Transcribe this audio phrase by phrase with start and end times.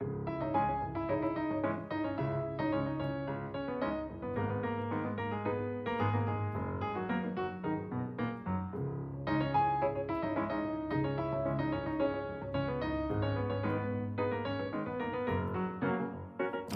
[0.00, 0.35] Thank you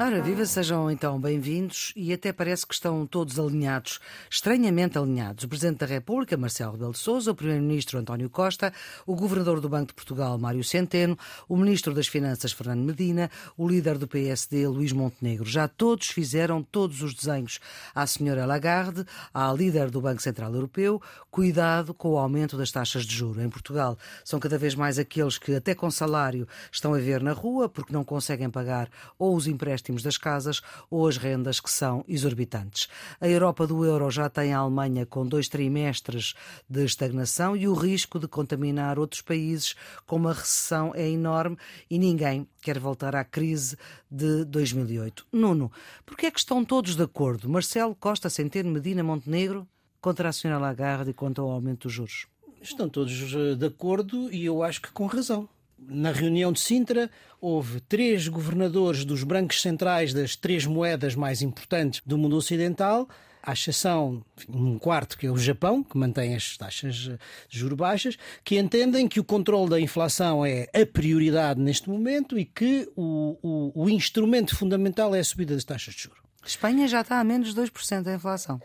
[0.03, 4.01] Ora, viva, sejam então bem-vindos e até parece que estão todos alinhados,
[4.31, 5.45] estranhamente alinhados.
[5.45, 8.73] O Presidente da República, Marcelo Rebelo de Sousa, o Primeiro-Ministro António Costa,
[9.07, 13.69] o Governador do Banco de Portugal, Mário Centeno, o Ministro das Finanças, Fernando Medina, o
[13.69, 15.45] líder do PSD, Luís Montenegro.
[15.45, 17.61] Já todos fizeram todos os desenhos
[17.95, 20.99] à Senhora Lagarde, à líder do Banco Central Europeu,
[21.31, 23.43] cuidado com o aumento das taxas de juro.
[23.43, 27.35] Em Portugal são cada vez mais aqueles que até com salário estão a ver na
[27.35, 28.89] rua porque não conseguem pagar
[29.19, 32.89] ou os empréstimos das casas ou as rendas que são exorbitantes.
[33.21, 36.35] A Europa do euro já tem a Alemanha com dois trimestres
[36.69, 39.75] de estagnação e o risco de contaminar outros países
[40.07, 41.57] com uma recessão é enorme
[41.91, 43.77] e ninguém quer voltar à crise
[44.11, 45.27] de 2008.
[45.33, 45.71] Nuno,
[46.07, 47.49] por que é que estão todos de acordo?
[47.49, 49.67] Marcelo Costa, Centeno, Medina, Montenegro
[50.01, 50.59] contra a Sra.
[50.59, 52.27] Lagarde e contra o aumento dos juros?
[52.61, 55.49] Estão todos eh, de acordo e eu acho que com razão
[55.89, 62.03] na reunião de Sintra, houve três governadores dos brancos centrais das três moedas mais importantes
[62.05, 63.09] do mundo ocidental,
[63.43, 68.17] à exceção um quarto, que é o Japão, que mantém as taxas de juros baixas,
[68.45, 73.39] que entendem que o controle da inflação é a prioridade neste momento e que o,
[73.43, 76.21] o, o instrumento fundamental é a subida das taxas de juros.
[76.45, 78.61] Espanha já está a menos de 2% da inflação.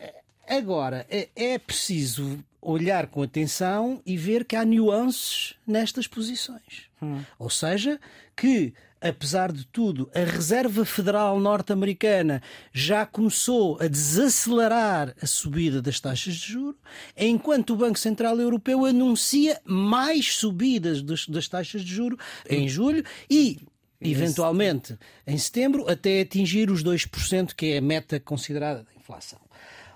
[0.48, 6.90] Agora, é, é preciso olhar com atenção e ver que há nuances nestas posições.
[7.06, 7.23] Hum.
[7.38, 8.00] Ou seja,
[8.36, 12.42] que apesar de tudo, a Reserva Federal Norte-Americana
[12.73, 16.75] já começou a desacelerar a subida das taxas de juros,
[17.16, 23.03] enquanto o Banco Central Europeu anuncia mais subidas das, das taxas de juros em julho
[23.30, 23.59] e
[24.02, 29.40] eventualmente em setembro, até atingir os 2%, que é a meta considerada da inflação.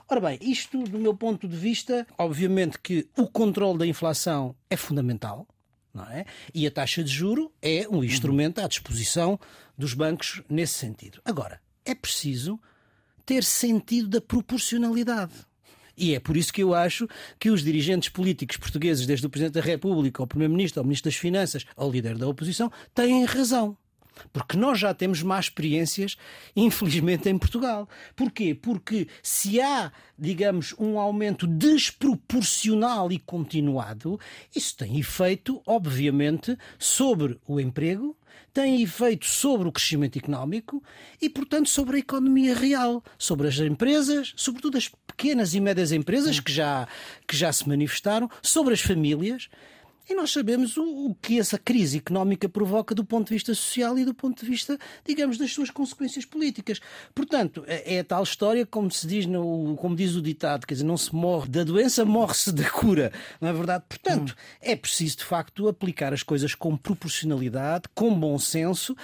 [0.07, 4.75] Ora bem, isto do meu ponto de vista, obviamente que o controle da inflação é
[4.75, 5.47] fundamental,
[5.99, 6.25] não é?
[6.53, 9.39] E a taxa de juro é um instrumento à disposição
[9.77, 11.21] dos bancos nesse sentido.
[11.25, 12.59] Agora, é preciso
[13.25, 15.33] ter sentido da proporcionalidade.
[15.95, 19.55] E é por isso que eu acho que os dirigentes políticos portugueses, desde o Presidente
[19.55, 23.77] da República ao Primeiro-Ministro, ao Ministro das Finanças, ao líder da oposição, têm razão.
[24.31, 26.18] Porque nós já temos más experiências,
[26.56, 27.88] infelizmente, em Portugal.
[28.16, 28.53] Porquê?
[28.53, 34.19] Porque se há, digamos, um aumento desproporcional e continuado,
[34.56, 38.16] isso tem efeito, obviamente, sobre o emprego,
[38.53, 40.84] tem efeito sobre o crescimento económico
[41.22, 46.40] e, portanto, sobre a economia real, sobre as empresas, sobretudo as pequenas e médias empresas
[46.40, 46.88] que já,
[47.28, 49.50] que já se manifestaram, sobre as famílias.
[50.07, 53.97] E nós sabemos o, o, que essa crise económica provoca do ponto de vista social
[53.97, 56.79] e do ponto de vista, digamos, das suas consequências políticas.
[57.13, 60.73] Portanto, é, é a tal história, como se diz, no, como diz o ditado, quer
[60.73, 63.11] dizer, não se morre da doença, morre-se da cura.
[63.39, 63.83] Não é verdade?
[63.87, 64.57] Portanto, hum.
[64.61, 68.95] é preciso, de facto, aplicar as coisas com proporcionalidade, com bom senso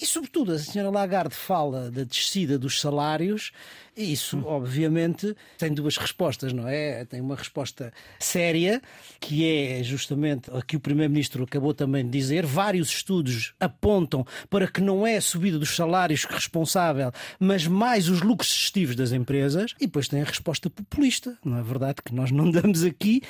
[0.00, 3.52] e, sobretudo, a senhora Lagarde fala da descida dos salários,
[3.96, 4.44] e isso, hum.
[4.46, 7.04] obviamente, tem duas respostas, não é?
[7.04, 8.80] Tem uma resposta séria,
[9.20, 12.46] que é justamente a que o Primeiro-Ministro acabou também de dizer.
[12.46, 18.22] Vários estudos apontam para que não é a subida dos salários responsável, mas mais os
[18.22, 19.74] lucros excessivos das empresas.
[19.78, 21.96] E depois tem a resposta populista, não é verdade?
[22.02, 23.20] Que nós não damos aqui,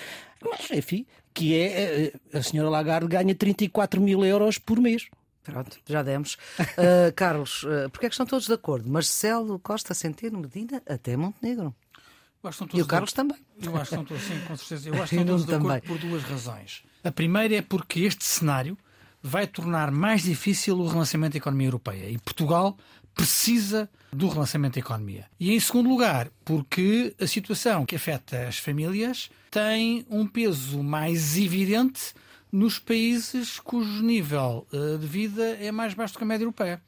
[0.41, 1.05] mas, enfim,
[1.35, 5.09] que é eh, a senhora Lagarde ganha 34 mil euros por mês.
[5.43, 6.35] Pronto, já demos.
[6.59, 8.89] Uh, Carlos, uh, porque é que estão todos de acordo?
[8.89, 11.75] Marcelo, Costa, Centeno, Medina, até Montenegro.
[12.73, 13.17] E o Carlos de...
[13.17, 13.39] também.
[13.61, 14.89] Eu acho que estão todos, sim, com certeza.
[14.89, 16.83] Eu acho que estão todos de acordo por duas razões.
[17.05, 18.79] A primeira é porque este cenário
[19.23, 22.09] vai tornar mais difícil o relançamento da economia europeia.
[22.09, 22.77] E Portugal
[23.15, 25.27] precisa do relançamento da economia.
[25.39, 31.37] E em segundo lugar, porque a situação que afeta as famílias tem um peso mais
[31.37, 32.15] evidente
[32.53, 36.83] nos países cujo nível uh, de vida é mais baixo do que a média europeia.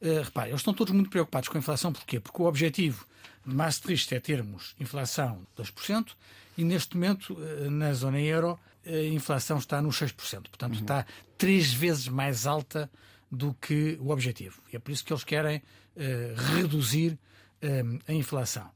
[0.00, 1.92] Uh, repare, eles estão todos muito preocupados com a inflação.
[1.92, 2.18] Porquê?
[2.18, 3.06] Porque o objetivo
[3.46, 6.12] de Maastricht é termos inflação de 2%
[6.56, 10.14] e neste momento, uh, na zona euro, a inflação está nos 6%.
[10.48, 10.80] Portanto, uhum.
[10.80, 11.06] está
[11.38, 12.90] três vezes mais alta
[13.30, 14.60] do que o objetivo.
[14.72, 17.18] E é por isso que eles querem uh, reduzir
[18.08, 18.68] a inflação.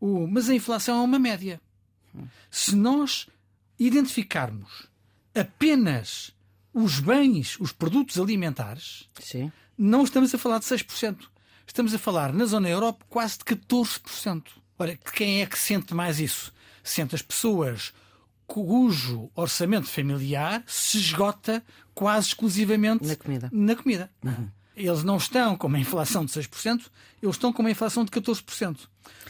[0.00, 1.60] O, mas a inflação é uma média.
[2.12, 2.26] Uhum.
[2.50, 3.28] Se nós
[3.78, 4.88] identificarmos
[5.34, 6.32] apenas
[6.72, 9.52] os bens, os produtos alimentares, Sim.
[9.76, 11.18] não estamos a falar de 6%.
[11.66, 14.42] Estamos a falar, na zona Europa, quase de 14%.
[14.78, 16.52] Olha, quem é que sente mais isso?
[16.82, 17.92] Sente as pessoas
[18.46, 21.64] cujo orçamento familiar se esgota
[21.94, 23.50] quase exclusivamente na comida.
[23.52, 24.10] Na comida.
[24.22, 24.48] Uhum.
[24.76, 26.90] Eles não estão com uma inflação de 6%,
[27.22, 28.76] eles estão com uma inflação de 14%.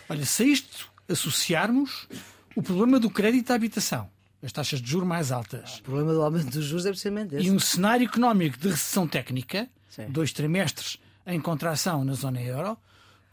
[0.08, 2.08] Olha, se a isto associarmos
[2.56, 4.10] o problema do crédito à habitação,
[4.42, 5.78] as taxas de juros mais altas.
[5.78, 7.46] O problema do aumento dos juros é precisamente esse.
[7.46, 10.06] E um cenário económico de recessão técnica, Sim.
[10.08, 12.76] dois trimestres em contração na zona euro,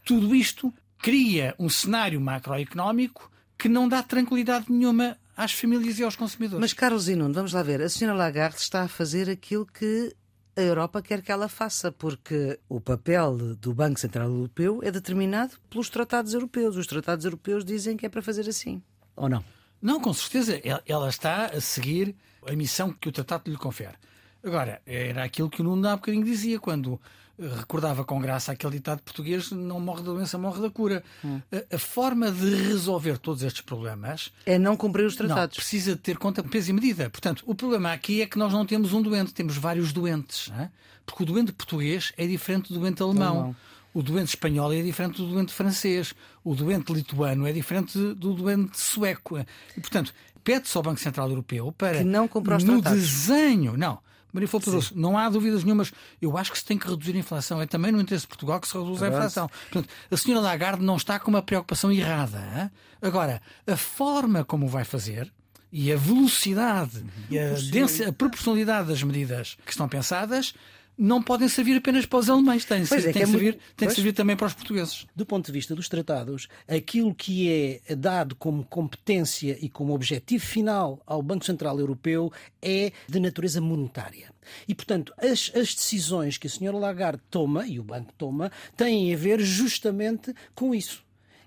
[0.04, 6.16] tudo isto cria um cenário macroeconómico que não dá tranquilidade nenhuma às famílias e aos
[6.16, 6.60] consumidores.
[6.60, 7.80] Mas, Carlos Inundo, vamos lá ver.
[7.80, 10.14] A senhora Lagarde está a fazer aquilo que
[10.56, 15.54] a Europa quer que ela faça, porque o papel do Banco Central Europeu é determinado
[15.68, 16.76] pelos tratados europeus.
[16.76, 18.82] Os tratados europeus dizem que é para fazer assim,
[19.16, 19.44] ou não?
[19.80, 20.60] Não, com certeza.
[20.86, 22.14] Ela está a seguir
[22.46, 23.94] a missão que o tratado lhe confere.
[24.42, 27.00] Agora, era aquilo que o Nuno há bocadinho dizia, quando
[27.38, 31.02] recordava com graça aquele ditado português: não morre da doença, morre da cura.
[31.24, 31.40] Hum.
[31.52, 35.56] A, a, forma de resolver todos estes problemas é não cumprir os tratados.
[35.56, 37.08] Não, precisa ter conta peso e medida.
[37.08, 40.50] Portanto, o problema aqui é que nós não temos um doente, temos vários doentes.
[40.58, 40.68] É?
[41.06, 43.28] Porque o doente português é diferente do doente alemão.
[43.28, 43.56] alemão.
[43.92, 46.14] O doente espanhol é diferente do doente francês.
[46.44, 49.38] O doente lituano é diferente do doente sueco.
[49.76, 50.14] E, portanto,
[50.44, 51.98] pede-se ao Banco Central Europeu para.
[51.98, 53.00] Que não comprar os no tratados.
[53.00, 53.76] desenho.
[53.76, 53.98] Não
[54.32, 55.92] Maria Poderoso, não há dúvidas nenhumas.
[56.20, 57.60] Eu acho que se tem que reduzir a inflação.
[57.60, 59.48] É também no interesse de Portugal que se reduz a inflação.
[59.48, 62.38] Portanto, a senhora Lagarde não está com uma preocupação errada.
[62.56, 62.70] Hein?
[63.02, 65.32] Agora, a forma como vai fazer
[65.72, 67.06] e a velocidade uhum.
[67.30, 70.54] e a, densa, a proporcionalidade das medidas que estão pensadas
[71.00, 73.88] não podem servir apenas para os alemães, têm, pois é, tem, é que servir, tem
[73.88, 75.06] que servir também para os portugueses.
[75.16, 80.44] Do ponto de vista dos tratados, aquilo que é dado como competência e como objetivo
[80.44, 82.30] final ao Banco Central Europeu
[82.60, 84.30] é de natureza monetária.
[84.68, 89.14] E, portanto, as, as decisões que a senhora Lagarde toma, e o banco toma, têm
[89.14, 91.02] a ver justamente com isso.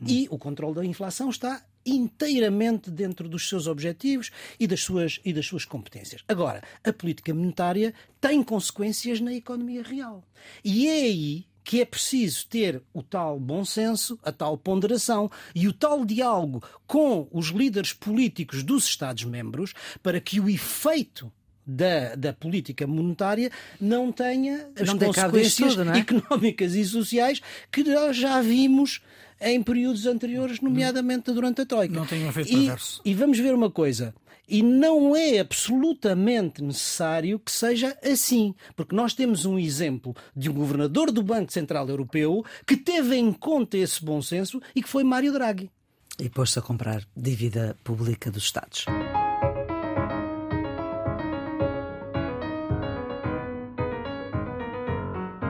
[0.05, 5.33] E o controle da inflação está inteiramente dentro dos seus objetivos e das suas, e
[5.33, 6.23] das suas competências.
[6.27, 10.23] Agora, a política monetária tem consequências na economia real.
[10.63, 15.67] E é aí que é preciso ter o tal bom senso, a tal ponderação e
[15.67, 21.31] o tal diálogo com os líderes políticos dos Estados-membros para que o efeito
[21.65, 23.49] da, da política monetária
[23.79, 25.99] não tenha as não consequências tudo, é?
[25.99, 27.41] económicas e sociais
[27.71, 29.01] que nós já vimos
[29.43, 31.93] em períodos anteriores, nomeadamente durante a Troika.
[31.93, 33.01] Não tem um efeito e, perverso.
[33.03, 34.13] E vamos ver uma coisa.
[34.47, 40.53] E não é absolutamente necessário que seja assim, porque nós temos um exemplo de um
[40.53, 45.03] governador do Banco Central Europeu que teve em conta esse bom senso e que foi
[45.03, 45.69] Mário Draghi.
[46.19, 48.85] E pôs-se a comprar dívida pública dos Estados.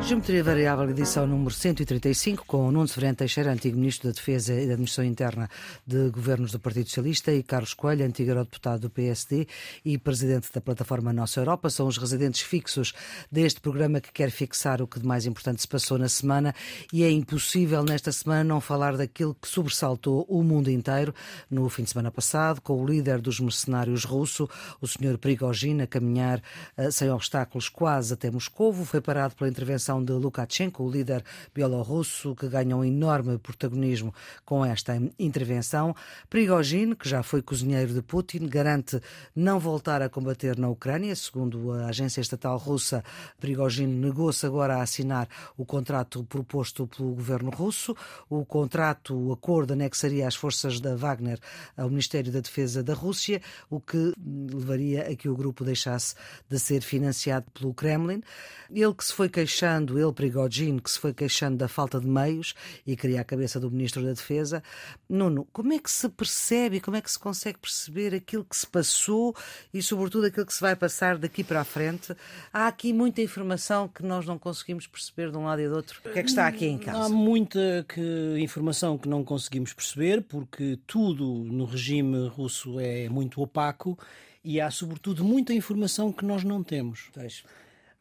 [0.05, 4.73] Geometria Variável, edição número 135, com Nuno Severino Teixeira, antigo Ministro da Defesa e da
[4.73, 5.49] Administração Interna
[5.87, 9.47] de Governos do Partido Socialista, e Carlos Coelho, antigo eurodeputado do PSD
[9.85, 11.69] e Presidente da Plataforma Nossa Europa.
[11.69, 12.93] São os residentes fixos
[13.31, 16.53] deste programa que quer fixar o que de mais importante se passou na semana
[16.91, 21.15] e é impossível nesta semana não falar daquilo que sobressaltou o mundo inteiro
[21.49, 24.49] no fim de semana passado, com o líder dos mercenários russo,
[24.81, 25.17] o Sr.
[25.17, 26.41] Prigogine, a caminhar
[26.77, 28.83] uh, sem obstáculos quase até Moscovo.
[28.83, 31.23] Foi parado pela intervenção de Lukashenko, o líder
[31.53, 34.13] bielorrusso, que ganha um enorme protagonismo
[34.45, 35.93] com esta intervenção.
[36.29, 39.01] Prigogine, que já foi cozinheiro de Putin, garante
[39.35, 41.13] não voltar a combater na Ucrânia.
[41.15, 43.03] Segundo a agência estatal russa,
[43.39, 47.95] Prigogine negou-se agora a assinar o contrato proposto pelo governo russo.
[48.29, 51.39] O contrato, o acordo anexaria as forças da Wagner
[51.75, 56.15] ao Ministério da Defesa da Rússia, o que levaria a que o grupo deixasse
[56.49, 58.21] de ser financiado pelo Kremlin.
[58.69, 62.07] Ele que se foi queixando queixando, ele, Prigogine, que se foi queixando da falta de
[62.07, 62.53] meios
[62.85, 64.63] e queria a cabeça do Ministro da Defesa.
[65.09, 68.65] Nuno, como é que se percebe, como é que se consegue perceber aquilo que se
[68.65, 69.35] passou
[69.73, 72.15] e, sobretudo, aquilo que se vai passar daqui para a frente?
[72.51, 75.99] Há aqui muita informação que nós não conseguimos perceber de um lado e do outro.
[76.05, 77.05] O que é que está aqui em casa?
[77.05, 83.41] Há muita que, informação que não conseguimos perceber, porque tudo no regime russo é muito
[83.41, 83.97] opaco
[84.43, 87.09] e há, sobretudo, muita informação que nós não temos.
[87.15, 87.43] Deixe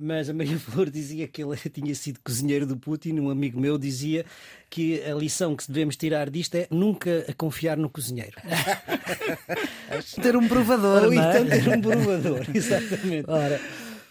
[0.02, 3.21] mas a Maria Flor dizia que ele tinha sido cozinheiro do Putin.
[3.21, 4.26] Um amigo meu dizia
[4.68, 8.37] que a lição que devemos tirar disto é nunca a confiar no cozinheiro.
[10.21, 11.16] ter um provador, Ou é?
[11.16, 13.30] então ter um provador, exatamente.
[13.30, 13.61] Ora.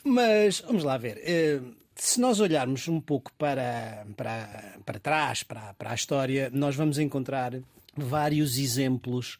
[0.04, 1.20] Mas vamos lá ver.
[1.24, 1.60] Eh,
[1.96, 6.98] se nós olharmos um pouco para, para, para trás, para, para a história, nós vamos
[6.98, 7.54] encontrar
[7.96, 9.38] vários exemplos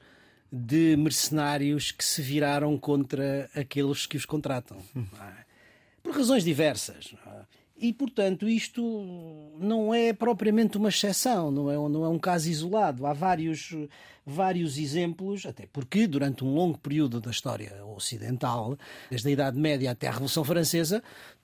[0.52, 4.78] de mercenários que se viraram contra aqueles que os contratam.
[4.96, 5.06] Hum.
[6.04, 7.14] Por razões diversas.
[7.28, 7.62] É?
[7.82, 8.82] E, portanto, isto
[9.58, 13.08] não é propriamente uma exceção, não é, não é um caso isolado.
[13.08, 13.76] Há vários,
[14.24, 18.78] vários exemplos, até porque durante um longo período da história ocidental,
[19.10, 21.02] desde a Idade Média até a Revolução Francesa,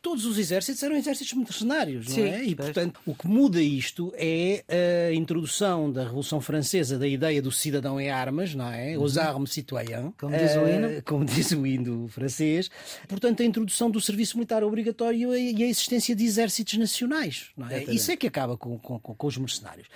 [0.08, 2.42] todos os exércitos eram exércitos mercenários, não Sim, é?
[2.42, 4.64] E, portanto, o que muda isto é
[5.10, 8.98] a introdução da Revolução Francesa da ideia do cidadão em armas, não é?
[8.98, 9.04] Uhum.
[9.04, 10.14] Os armes citoyens.
[10.18, 10.88] Como diz o hino.
[10.88, 12.72] Uh, como diz o hino francês.
[13.06, 17.48] Portanto, a introdução do serviço militar obrigatório e a existência de exércitos nacionais.
[17.58, 17.84] Não é?
[17.84, 19.90] Isso é que acaba com, com, com, os mercenários.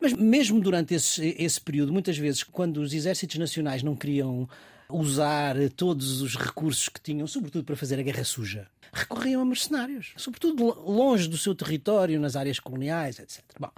[0.00, 4.48] Mas mesmo durante esse, esse período, muitas vezes, quando os exércitos nacionais não queriam
[4.92, 10.12] usar todos os recursos que tinham, sobretudo para fazer a guerra suja, recorriam a mercenários,
[10.16, 13.42] sobretudo longe do seu território, nas áreas coloniais, etc.
[13.58, 13.70] Bom,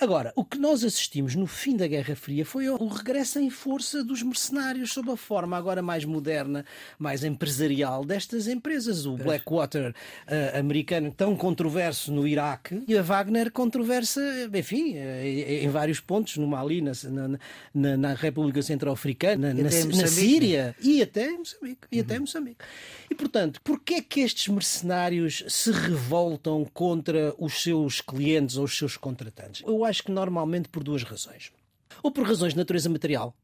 [0.00, 4.02] Agora, o que nós assistimos no fim da Guerra Fria foi o regresso em força
[4.02, 6.64] dos mercenários sob a forma agora mais moderna,
[6.98, 9.04] mais empresarial destas empresas.
[9.04, 14.22] O Blackwater uh, americano, tão controverso no Iraque, e a Wagner controversa,
[14.54, 16.92] enfim, uh, em vários pontos, no Mali, na,
[17.74, 21.86] na, na República Centro-Africana, na, na, Síria e até em Moçambique.
[21.92, 22.02] E uhum.
[22.02, 22.64] até Moçambique.
[23.10, 28.78] E, portanto, porquê é que estes mercenários se revoltam contra os seus clientes ou os
[28.78, 29.62] seus contratantes?
[29.66, 31.52] Eu acho que normalmente por duas razões.
[32.02, 33.34] Ou por razões de natureza material,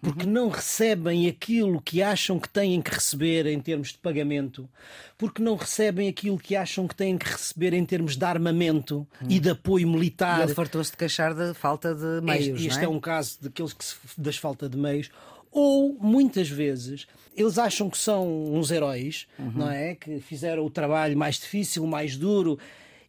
[0.00, 0.32] porque uhum.
[0.32, 4.68] não recebem aquilo que acham que têm que receber em termos de pagamento,
[5.16, 9.28] porque não recebem aquilo que acham que têm que receber em termos de armamento uhum.
[9.28, 10.40] e de apoio militar.
[10.40, 12.64] E ele fartou-se de queixar da falta de meios.
[12.64, 12.84] Este, é?
[12.84, 12.88] é?
[12.88, 15.10] um caso daqueles que se, das falta de meios.
[15.50, 19.52] Ou muitas vezes eles acham que são uns heróis, uhum.
[19.54, 19.94] não é?
[19.94, 22.58] Que fizeram o trabalho mais difícil, mais duro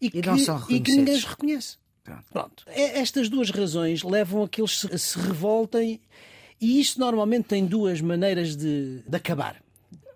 [0.01, 0.19] e, e que,
[0.69, 1.77] e que ninguém os reconhece.
[2.31, 2.63] Pronto.
[2.67, 5.99] É, estas duas razões levam a que eles se, revoltem
[6.59, 9.61] e isto normalmente tem duas maneiras de, de acabar.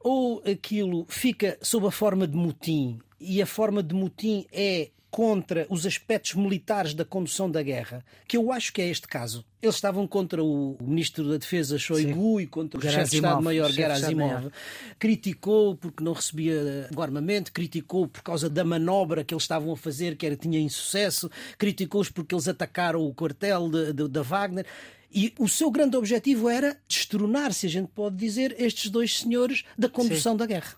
[0.04, 5.68] Ou aquilo fica sob a forma de motim e a forma de motim é contra
[5.70, 9.46] os aspectos militares da condução da guerra, que eu acho que é este caso.
[9.62, 12.44] Eles estavam contra o ministro da Defesa Shoigu Sim.
[12.44, 14.52] e contra o chefe de Estado-Maior Gerasimov.
[14.98, 19.78] Criticou porque não recebia o armamento, criticou por causa da manobra que eles estavam a
[19.78, 21.30] fazer, que era, tinha insucesso,
[21.60, 23.70] criticou-os porque eles atacaram o quartel
[24.10, 24.66] da Wagner.
[25.14, 29.64] E o seu grande objetivo era destronar, se a gente pode dizer, estes dois senhores
[29.78, 30.38] da condução Sim.
[30.40, 30.76] da guerra.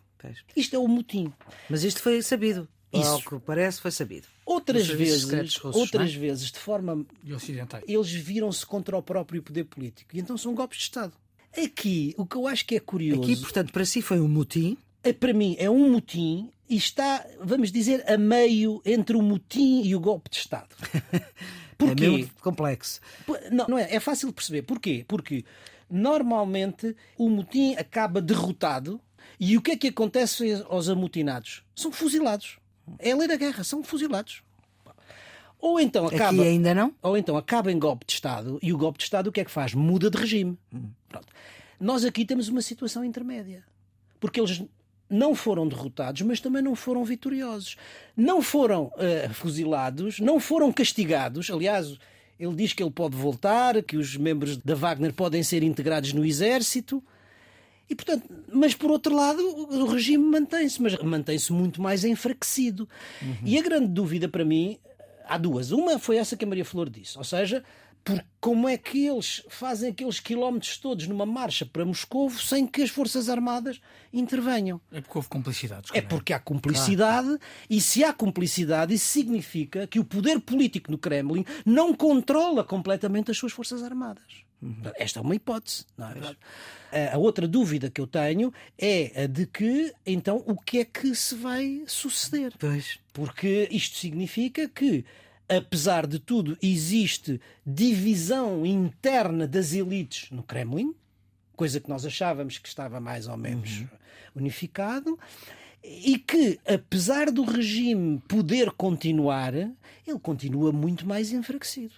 [0.58, 1.32] Isto é o motim.
[1.70, 2.68] Mas isto foi sabido.
[3.00, 3.10] Isso.
[3.10, 4.28] Ao que parece, foi sabido.
[4.46, 6.18] Outras vezes, russos, outras é?
[6.18, 7.06] vezes, de forma.
[7.88, 10.16] E Eles viram-se contra o próprio poder político.
[10.16, 11.14] E então são golpes de Estado.
[11.58, 13.24] Aqui, o que eu acho que é curioso.
[13.24, 14.78] Aqui, portanto, para si foi um motim.
[15.04, 19.84] É, para mim, é um motim e está, vamos dizer, a meio entre o motim
[19.84, 20.76] e o golpe de Estado.
[21.78, 22.06] Porquê?
[22.06, 23.00] É meio complexo.
[23.52, 24.64] Não, não é, é fácil de perceber.
[24.64, 25.06] Porquê?
[25.08, 25.46] Porque
[25.90, 29.00] normalmente o motim acaba derrotado
[29.40, 31.64] e o que é que acontece aos amotinados?
[31.76, 32.58] São fuzilados.
[33.00, 34.44] É a lei da guerra, são fuzilados.
[35.60, 36.42] Ou então acaba.
[36.42, 36.94] Aqui ainda não?
[37.02, 39.46] Ou então acaba em golpe de Estado e o golpe de Estado o que é
[39.46, 39.74] que faz?
[39.74, 40.58] Muda de regime.
[40.74, 40.90] Hum.
[41.10, 41.28] Pronto.
[41.80, 43.64] Nós aqui temos uma situação intermédia.
[44.20, 44.64] Porque eles
[45.10, 47.76] não foram derrotados, mas também não foram vitoriosos.
[48.16, 51.50] Não foram uh, fuzilados, não foram castigados.
[51.50, 51.98] Aliás,
[52.40, 56.26] ele diz que ele pode voltar, que os membros da Wagner podem ser integrados no
[56.26, 57.04] exército.
[57.90, 62.90] E, portanto, mas por outro lado, o regime mantém-se, mas mantém-se muito mais enfraquecido.
[63.22, 63.38] Uhum.
[63.46, 64.80] E a grande dúvida para mim,
[65.28, 65.72] há duas.
[65.72, 67.64] Uma foi essa que a Maria Flor disse, ou seja,
[68.06, 72.84] por como é que eles fazem aqueles quilómetros todos numa marcha para Moscou sem que
[72.84, 73.82] as Forças Armadas
[74.14, 74.80] intervenham?
[74.92, 75.90] É porque houve cumplicidade.
[75.92, 77.42] É porque há cumplicidade, claro.
[77.68, 83.32] e se há cumplicidade, isso significa que o poder político no Kremlin não controla completamente
[83.32, 84.45] as suas Forças Armadas.
[84.66, 84.92] Uhum.
[84.96, 86.38] Esta é uma hipótese, não é verdade?
[87.14, 91.14] A outra dúvida que eu tenho é a de que, então, o que é que
[91.14, 92.54] se vai suceder?
[92.58, 93.00] Pois.
[93.14, 95.06] Porque isto significa que
[95.48, 100.94] apesar de tudo, existe divisão interna das elites no Kremlin,
[101.56, 103.88] coisa que nós achávamos que estava mais ou menos uhum.
[104.36, 105.20] unificado,
[105.84, 111.94] e que, apesar do regime poder continuar, ele continua muito mais enfraquecido.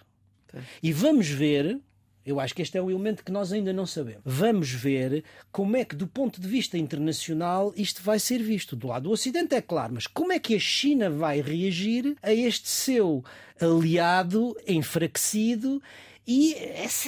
[0.84, 1.80] E vamos ver
[2.28, 4.22] eu acho que este é o elemento que nós ainda não sabemos.
[4.26, 8.76] Vamos ver como é que, do ponto de vista internacional, isto vai ser visto.
[8.76, 12.34] Do lado do Ocidente, é claro, mas como é que a China vai reagir a
[12.34, 13.24] este seu
[13.62, 15.82] aliado enfraquecido
[16.28, 16.54] e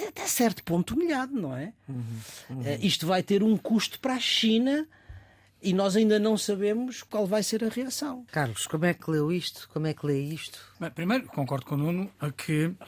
[0.08, 1.74] até certo ponto humilhado, não é?
[1.90, 2.04] Uhum,
[2.52, 2.64] uhum.
[2.82, 4.88] Isto vai ter um custo para a China.
[5.62, 8.26] E nós ainda não sabemos qual vai ser a reação.
[8.32, 9.68] Carlos, como é que leu isto?
[9.74, 10.58] Como é que lê isto?
[10.80, 12.86] Bem, primeiro, concordo com o Nuno a que eh,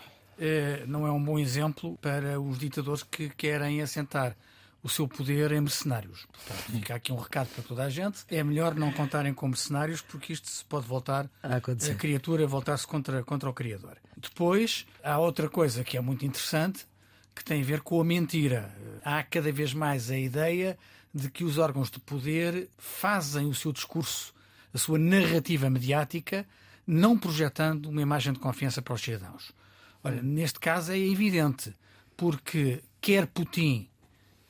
[0.88, 4.36] não é um bom exemplo para os ditadores que querem assentar
[4.84, 6.26] o seu poder em mercenários.
[6.32, 8.24] Portanto, fica aqui um recado para toda a gente.
[8.28, 12.88] É melhor não contarem com mercenários porque isto se pode voltar a, a criatura voltar-se
[12.88, 13.98] contra, contra o Criador.
[14.18, 16.86] Depois, há outra coisa que é muito interessante
[17.36, 18.76] que tem a ver com a mentira.
[19.04, 20.78] Há cada vez mais a ideia
[21.14, 24.34] de que os órgãos de poder fazem o seu discurso,
[24.74, 26.46] a sua narrativa mediática,
[26.86, 29.54] não projetando uma imagem de confiança para os cidadãos.
[30.04, 31.76] Olha, neste caso é evidente,
[32.18, 33.88] porque quer Putin,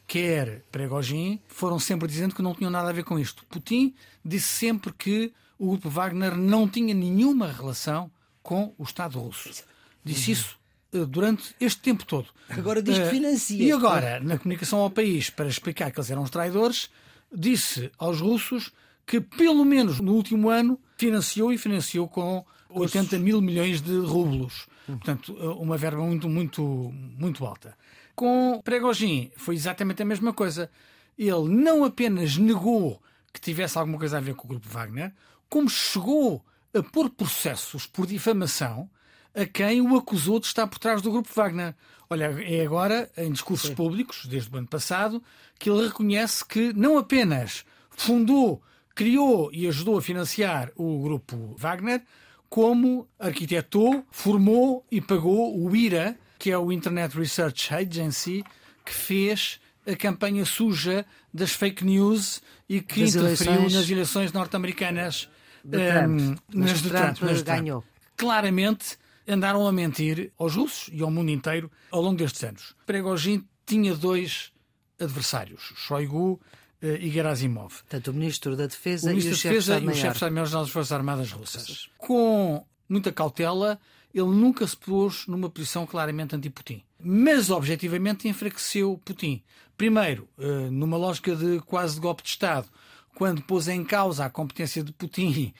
[0.07, 3.45] quer Pregogin foram sempre dizendo que não tinham nada a ver com isto.
[3.45, 3.93] Putin
[4.23, 9.63] disse sempre que o grupo Wagner não tinha nenhuma relação com o Estado russo.
[10.03, 10.33] Disse uhum.
[10.33, 10.59] isso
[10.93, 12.27] uh, durante este tempo todo.
[12.49, 13.63] Agora diz que uh, financia.
[13.63, 16.89] E agora, na comunicação ao país, para explicar que eles eram os traidores,
[17.31, 18.71] disse aos russos
[19.05, 24.65] que, pelo menos no último ano, financiou e financiou com 80 mil milhões de rublos.
[24.85, 27.77] Portanto, uh, uma verba muito, muito, muito alta.
[28.15, 30.69] Com Pregogin foi exatamente a mesma coisa.
[31.17, 33.01] Ele não apenas negou
[33.33, 35.13] que tivesse alguma coisa a ver com o grupo Wagner,
[35.49, 38.89] como chegou a pôr processos por difamação
[39.33, 41.75] a quem o acusou de estar por trás do grupo Wagner.
[42.09, 43.75] Olha, é agora, em discursos Sim.
[43.75, 45.23] públicos, desde o ano passado,
[45.57, 48.61] que ele reconhece que não apenas fundou,
[48.93, 52.03] criou e ajudou a financiar o grupo Wagner,
[52.51, 58.43] como arquitetou, formou e pagou o IRA, que é o Internet Research Agency,
[58.85, 63.73] que fez a campanha suja das fake news e que das interferiu eleições...
[63.73, 65.29] nas eleições norte-americanas.
[65.63, 67.81] Um, ehm, nas de Trump, Trump, nas ganhou.
[67.81, 67.93] Trump.
[68.17, 72.75] Claramente andaram a mentir aos russos e ao mundo inteiro ao longo destes anos.
[72.85, 74.51] Prigozhin tinha dois
[74.99, 77.69] adversários, Shoigu eh, e Gerasimov.
[77.69, 80.07] Portanto, o Ministro da Defesa, o Ministro e o chefe de Defesa e o chefe
[80.07, 81.89] de Estado-Maior das Forças Armadas Russas.
[81.97, 83.79] Com muita cautela,
[84.13, 86.83] ele nunca se pôs numa posição claramente anti-Putin.
[86.99, 89.41] Mas, objetivamente, enfraqueceu Putin.
[89.77, 92.67] Primeiro, eh, numa lógica de quase de golpe de Estado,
[93.15, 95.53] quando pôs em causa a competência de Putin,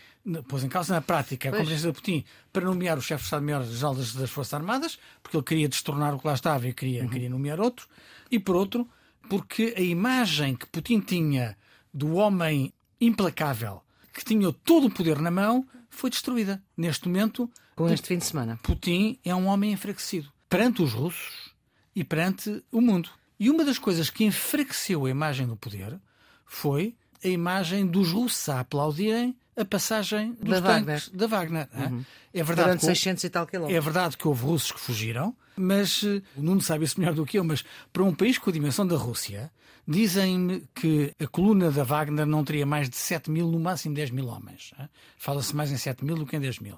[0.48, 1.63] pôs em causa na prática a pois.
[1.63, 5.44] competência de Putin para nomear o chefe de Estado-Maior das, das Forças Armadas, porque ele
[5.44, 7.10] queria destornar o que lá estava e queria, uhum.
[7.10, 7.88] queria nomear outro,
[8.30, 8.88] e por outro,
[9.32, 11.58] porque a imagem que Putin tinha
[11.94, 13.82] do homem implacável,
[14.14, 16.62] que tinha todo o poder na mão, foi destruída.
[16.76, 18.60] Neste momento, com este fim de semana.
[18.62, 21.55] Putin é um homem enfraquecido perante os russos
[21.96, 23.10] e perante o mundo.
[23.40, 25.98] E uma das coisas que enfraqueceu a imagem do poder
[26.46, 31.18] foi a imagem dos russos a aplaudirem a passagem dos da tanques Wagner.
[31.18, 31.70] da Wagner.
[31.74, 32.06] Uhum.
[32.34, 33.78] É verdade Durante que, 600 e tal quilómetros.
[33.78, 37.26] É verdade que houve russos que fugiram, mas uh, o Nuno sabe isso melhor do
[37.26, 39.52] que eu, mas para um país com a dimensão da Rússia,
[39.88, 44.12] dizem-me que a coluna da Wagner não teria mais de 7 mil, no máximo 10
[44.12, 44.74] mil homens.
[45.18, 46.78] Fala-se mais em 7 mil do que em 10 mil.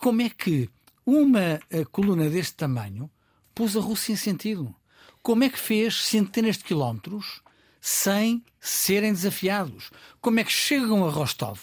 [0.00, 0.70] Como é que
[1.04, 3.10] uma eh, coluna deste tamanho
[3.54, 4.74] pôs a Rússia em sentido?
[5.22, 7.42] Como é que fez centenas de quilómetros
[7.80, 9.90] sem serem desafiados?
[10.20, 11.60] Como é que chegam a Rostov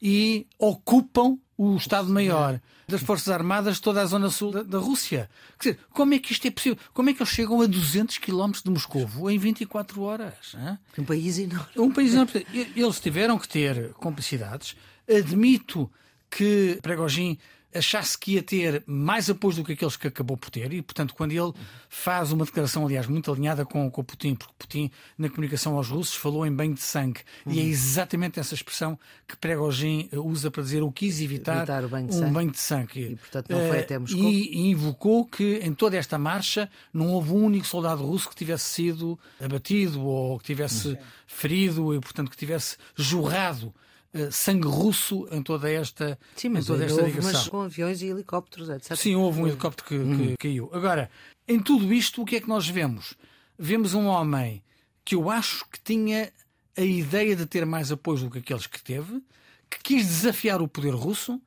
[0.00, 5.28] e ocupam o Estado-Maior das Forças Armadas de toda a zona sul da, da, Rússia?
[5.58, 6.78] Quer dizer, como é que isto é possível?
[6.94, 10.54] Como é que eles chegam a 200 quilómetros de Moscovo em 24 horas?
[10.54, 10.78] Hein?
[10.98, 11.68] Um país enorme.
[11.76, 12.46] Um país enorme.
[12.52, 14.76] Eles tiveram que ter complicidades.
[15.08, 15.90] Admito
[16.30, 17.38] que Pregogin
[17.74, 21.14] achasse que ia ter mais apoio do que aqueles que acabou por ter, e portanto,
[21.14, 21.52] quando ele
[21.88, 25.88] faz uma declaração, aliás, muito alinhada com, com o Putin, porque Putin, na comunicação aos
[25.88, 27.52] russos, falou em banho de sangue, uhum.
[27.52, 27.68] e é uhum.
[27.68, 32.50] exatamente essa expressão que Pregogin usa para dizer o quis evitar, evitar banho um banho
[32.50, 33.00] de sangue.
[33.00, 34.20] E portanto, não foi até Moscou.
[34.20, 38.34] E, e invocou que em toda esta marcha não houve um único soldado russo que
[38.34, 40.96] tivesse sido abatido ou que tivesse uhum.
[41.26, 43.72] ferido e, portanto, que tivesse jorrado
[44.12, 47.50] eh, sangue russo em toda esta, Sim, mas em toda esta houve ligação.
[47.50, 48.96] com aviões e helicópteros, etc.
[48.96, 50.18] Sim, houve um helicóptero que, uhum.
[50.28, 50.70] que caiu.
[50.72, 51.10] Agora,
[51.46, 53.14] em tudo isto, o que é que nós vemos?
[53.58, 54.62] Vemos um homem
[55.04, 56.32] que eu acho que tinha
[56.76, 59.22] a ideia de ter mais apoio do que aqueles que teve,
[59.68, 61.40] que quis desafiar o poder russo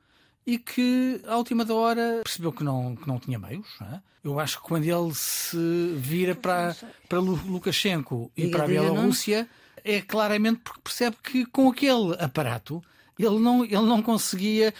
[0.45, 3.67] e que, à última da hora, percebeu que não, que não tinha meios.
[3.79, 4.01] Não é?
[4.23, 6.75] Eu acho que quando ele se vira para,
[7.09, 9.49] para Lukashenko e para a Bielorrússia
[9.83, 12.83] é claramente porque percebe que com aquele aparato
[13.19, 14.73] ele não, ele não conseguia.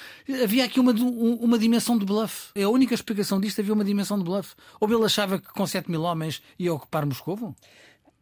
[0.44, 2.50] Havia aqui uma, uma dimensão de bluff.
[2.56, 4.56] É a única explicação disto havia uma dimensão de bluff.
[4.80, 7.56] Ou ele achava que com 7 mil homens ia ocupar Moscovo?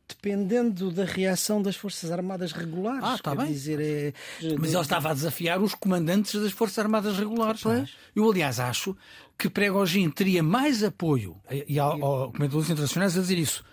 [0.07, 3.03] Dependendo da reação das Forças Armadas regulares.
[3.03, 3.47] Ah, está bem.
[3.47, 4.13] Dizer, é...
[4.57, 7.63] Mas ele estava a desafiar os comandantes das Forças Armadas regulares.
[7.67, 7.85] É?
[8.15, 8.97] Eu, aliás, acho
[9.37, 13.63] que Pregogin teria mais apoio, e há comentadores internacionais a dizer isso,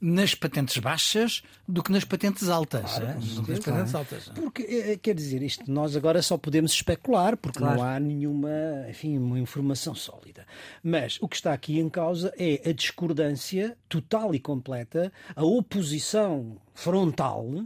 [0.00, 2.82] nas patentes baixas do que nas patentes altas.
[2.82, 3.14] Claro, é?
[3.14, 4.28] nas patentes altas.
[4.34, 7.76] Porque, eh, quer dizer, isto nós agora só podemos especular, porque claro.
[7.76, 8.50] não há nenhuma,
[8.88, 10.46] enfim, uma informação sólida.
[10.82, 16.56] Mas o que está aqui em causa é a discordância total e completa, a oposição
[16.78, 17.64] frontal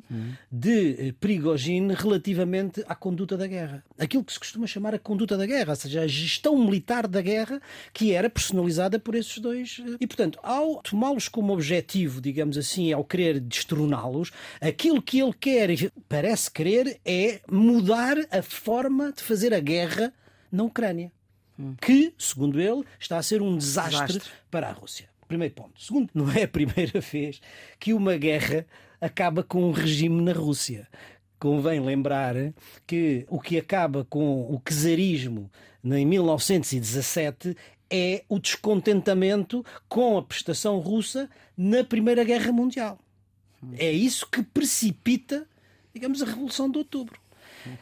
[0.50, 3.84] de eh, Prigogine relativamente à conduta da guerra.
[3.98, 7.20] Aquilo que se costuma chamar a conduta da guerra, ou seja, a gestão militar da
[7.20, 7.60] guerra
[7.92, 9.82] que era personalizada por esses dois.
[9.86, 15.34] Eh, e, portanto, ao tomá-los como objetivo, digamos assim, ao querer destroná-los, aquilo que ele
[15.38, 20.10] quer e parece querer é mudar a forma de fazer a guerra
[20.50, 21.12] na Ucrânia.
[21.58, 21.74] Hum.
[21.78, 24.32] Que, segundo ele, está a ser um desastre, desastre.
[24.50, 25.11] para a Rússia.
[25.32, 25.82] Primeiro ponto.
[25.82, 27.40] Segundo, não é a primeira vez
[27.80, 28.66] que uma guerra
[29.00, 30.86] acaba com um regime na Rússia.
[31.38, 32.34] Convém lembrar
[32.86, 35.50] que o que acaba com o czarismo
[35.82, 37.56] em 1917
[37.90, 42.98] é o descontentamento com a prestação russa na Primeira Guerra Mundial.
[43.78, 45.48] É isso que precipita,
[45.94, 47.18] digamos, a Revolução de Outubro.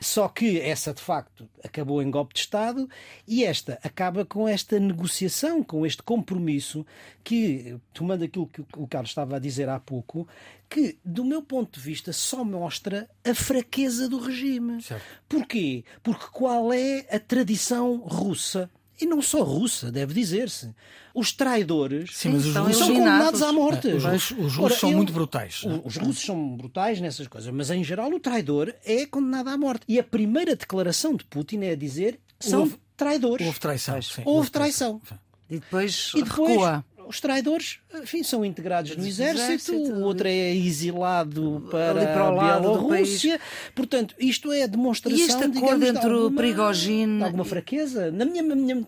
[0.01, 2.89] Só que essa, de facto, acabou em golpe de Estado
[3.27, 6.87] e esta acaba com esta negociação, com este compromisso
[7.23, 10.27] que, tomando aquilo que o Carlos estava a dizer há pouco,
[10.69, 14.83] que, do meu ponto de vista, só mostra a fraqueza do regime.
[14.83, 15.05] Certo.
[15.29, 15.85] Porquê?
[16.03, 18.71] Porque qual é a tradição russa?
[19.01, 20.71] E não só russa, deve dizer-se.
[21.15, 22.45] Os traidores Sim, os
[22.77, 23.89] são condenados à morte.
[23.89, 25.63] Os, russos, os russos são eu, muito brutais.
[25.65, 29.57] Os, os russos são brutais nessas coisas, mas em geral o traidor é condenado à
[29.57, 29.85] morte.
[29.89, 33.47] E a primeira declaração de Putin é a dizer são houve, traidores.
[33.47, 34.03] Houve traição.
[34.03, 34.99] Sim, houve, houve traição.
[35.01, 35.31] traição.
[35.51, 40.55] E depois, e depois recua os traidores, enfim, são integrados no exército, o outro é
[40.55, 43.41] exilado para, para a Bielorrússia.
[43.75, 47.25] Portanto, isto é a demonstração e este acordo entre de alguma, Prigogine...
[47.25, 48.87] alguma fraqueza, na minha, na minha,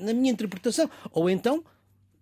[0.00, 0.90] na minha interpretação.
[1.10, 1.64] Ou então,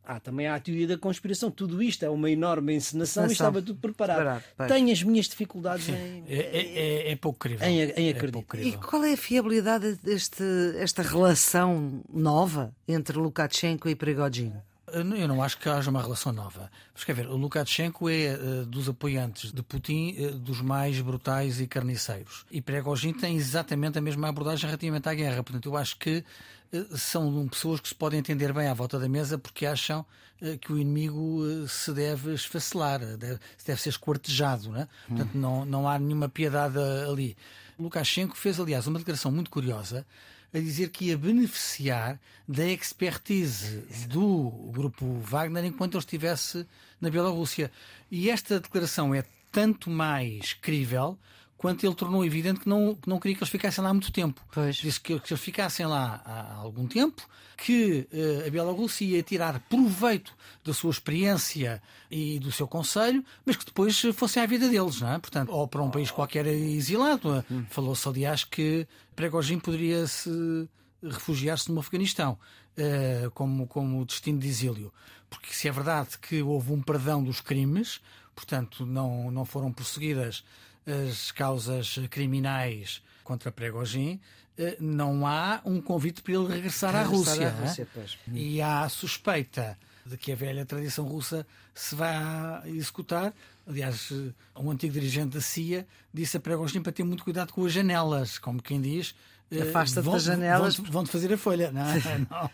[0.05, 1.51] ah, também há a teoria da conspiração.
[1.51, 4.41] Tudo isto é uma enorme encenação, e estava tudo preparado.
[4.41, 7.67] preparado Tenho as minhas dificuldades em, é, é, é, é, pouco crível.
[7.67, 8.61] Em, em é acreditar.
[8.61, 10.45] e qual é a fiabilidade deste
[10.77, 14.55] esta relação nova entre Lukashenko e Prigogine?
[14.93, 16.71] Eu não acho que haja uma relação nova.
[16.95, 21.61] Mas quer ver, o Lukashenko é uh, dos apoiantes de Putin uh, dos mais brutais
[21.61, 22.45] e carniceiros.
[22.51, 25.43] E Prigozhin tem exatamente a mesma abordagem relativamente à guerra.
[25.43, 26.23] Portanto, eu acho que
[26.73, 30.05] uh, são pessoas que se podem entender bem à volta da mesa porque acham
[30.61, 34.71] que o inimigo se deve esfacelar, deve, deve ser esquartejado.
[34.71, 34.89] Né?
[35.07, 36.77] Portanto, não, não há nenhuma piedade
[37.09, 37.37] ali.
[37.79, 40.05] Lukashenko fez, aliás, uma declaração muito curiosa
[40.53, 46.67] a dizer que ia beneficiar da expertise do grupo Wagner enquanto ele estivesse
[47.01, 47.71] na Bielorrússia.
[48.11, 51.19] E esta declaração é tanto mais crível
[51.63, 54.11] quanto ele tornou evidente que não, que não queria que eles ficassem lá há muito
[54.11, 54.45] tempo.
[54.51, 54.77] Pois.
[54.77, 57.23] Disse que, que eles ficassem lá há algum tempo,
[57.57, 63.55] que uh, a Bielorrússia ia tirar proveito da sua experiência e do seu conselho, mas
[63.55, 65.19] que depois fossem à vida deles, não é?
[65.21, 67.45] Portanto, ou para um país qualquer exilado.
[67.49, 67.65] Hum.
[67.71, 70.69] Falou-se, aliás, que Pregogin poderia se
[71.01, 72.37] refugiar-se no Afeganistão
[72.77, 74.93] uh, como, como destino de exílio.
[75.31, 78.01] Porque se é verdade que houve um perdão dos crimes,
[78.35, 80.43] portanto, não, não foram perseguidas
[80.87, 84.21] as causas criminais contra Pregogin,
[84.59, 87.49] eh, não há um convite para ele regressar, regressar à Rússia.
[87.49, 87.89] À Rússia
[88.33, 93.33] e há suspeita de que a velha tradição russa se vai executar.
[93.67, 97.65] Aliás, eh, um antigo dirigente da CIA disse a Pregogin para ter muito cuidado com
[97.65, 99.15] as janelas, como quem diz.
[99.51, 100.77] Eh, Afasta-te das janelas.
[100.77, 101.71] Vão-te vão fazer a folha.
[101.71, 101.85] Não,
[102.31, 102.51] não.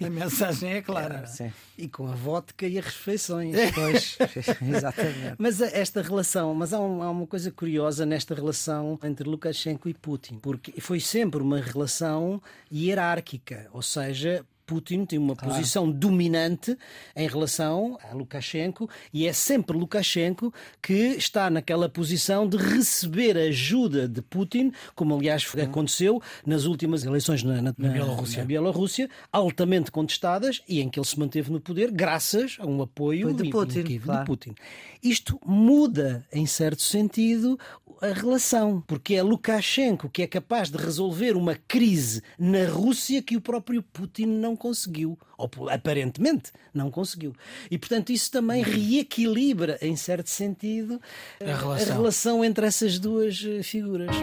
[0.00, 1.24] A mensagem é clara.
[1.40, 3.56] É, e com a vodka e as refeições.
[3.74, 4.16] Pois,
[4.62, 5.34] exatamente.
[5.36, 9.94] Mas esta relação, mas há, um, há, uma coisa curiosa nesta relação entre Lukashenko e
[9.94, 12.40] Putin, porque foi sempre uma relação
[12.72, 15.54] hierárquica, ou seja, Putin tem uma claro.
[15.54, 16.76] posição dominante
[17.16, 20.52] em relação a Lukashenko e é sempre Lukashenko
[20.82, 27.42] que está naquela posição de receber ajuda de Putin, como aliás aconteceu nas últimas eleições
[27.42, 28.44] na, na, na, Bielorrússia.
[28.44, 33.32] Bielorrússia, altamente contestadas e em que ele se manteve no poder graças a um apoio
[33.32, 34.20] de Putin, claro.
[34.20, 34.54] de Putin.
[35.02, 37.58] Isto muda, em certo sentido,
[38.00, 43.36] a relação, porque é Lukashenko que é capaz de resolver uma crise na Rússia que
[43.36, 47.34] o próprio Putin não conseguiu, ou aparentemente não conseguiu.
[47.70, 51.00] E portanto isso também reequilibra, em certo sentido,
[51.40, 54.14] a relação, a relação entre essas duas eh, figuras.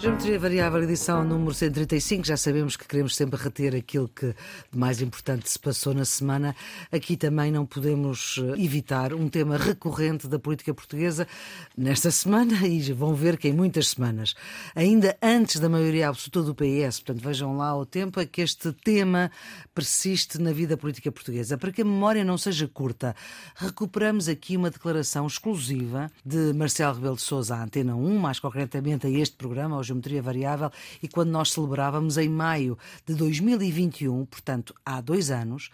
[0.00, 2.26] Geometria Variável, edição número 135.
[2.26, 4.28] Já sabemos que queremos sempre reter aquilo que
[4.72, 6.56] de mais importante se passou na semana.
[6.90, 11.28] Aqui também não podemos eh, evitar um tema recorrente da política portuguesa
[11.76, 14.34] nesta semana e vão ver que em muitas semanas.
[14.74, 18.72] Ainda antes da maioria absoluta do PS, portanto vejam lá o tempo, é que este
[18.72, 19.30] tema
[19.74, 21.58] persiste na vida política portuguesa.
[21.58, 23.14] Para que a memória não seja curta,
[23.54, 29.06] recuperamos aqui uma declaração exclusiva de Marcelo Rebelo de Sousa à Antena 1, mais concretamente
[29.06, 30.70] a este programa, aos geometria variável
[31.02, 35.70] e quando nós celebrávamos em maio de 2021, portanto há dois anos,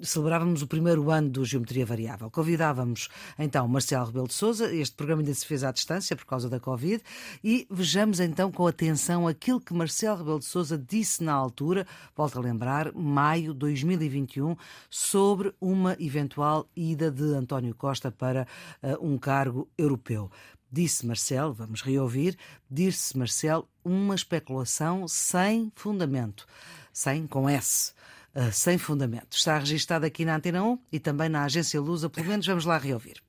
[0.00, 2.30] celebrávamos o primeiro ano do Geometria Variável.
[2.30, 6.48] Convidávamos então Marcelo Rebelo de Sousa, este programa ainda se fez à distância por causa
[6.48, 7.02] da Covid,
[7.42, 12.38] e vejamos então com atenção aquilo que Marcelo Rebelo de Sousa disse na altura, volto
[12.38, 14.56] a lembrar, maio de 2021,
[14.90, 18.46] sobre uma eventual ida de António Costa para
[18.82, 20.30] uh, um cargo europeu.
[20.70, 22.36] Disse Marcel, vamos reouvir,
[22.70, 26.46] disse Marcel uma especulação sem fundamento,
[26.92, 27.92] sem com S,
[28.34, 29.36] uh, sem fundamento.
[29.36, 32.78] Está registado aqui na Antena 1 e também na Agência Lusa, pelo menos vamos lá
[32.78, 33.25] reouvir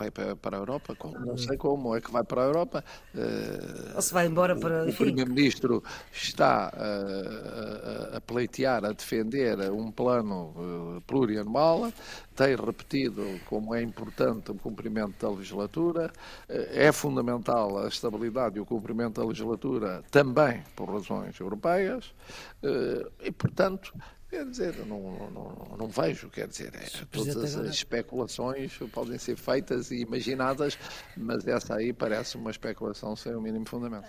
[0.00, 2.84] vai para, para a Europa, não sei como é que vai para a Europa.
[3.14, 4.86] Eh, Ou se vai embora para.
[4.86, 11.92] O, Primeiro-Ministro está a, a, pleitear, a defender um plano uh, plurianual,
[12.34, 16.10] tem repetido como é importante o cumprimento da legislatura,
[16.48, 22.14] eh, é fundamental a estabilidade e o cumprimento da legislatura também por razões europeias,
[23.22, 23.92] e, portanto,
[24.30, 27.68] Quer dizer, não, não, não vejo, quer dizer, é, todas as agora...
[27.68, 30.78] especulações podem ser feitas e imaginadas,
[31.16, 34.08] mas essa aí parece uma especulação sem o mínimo fundamento.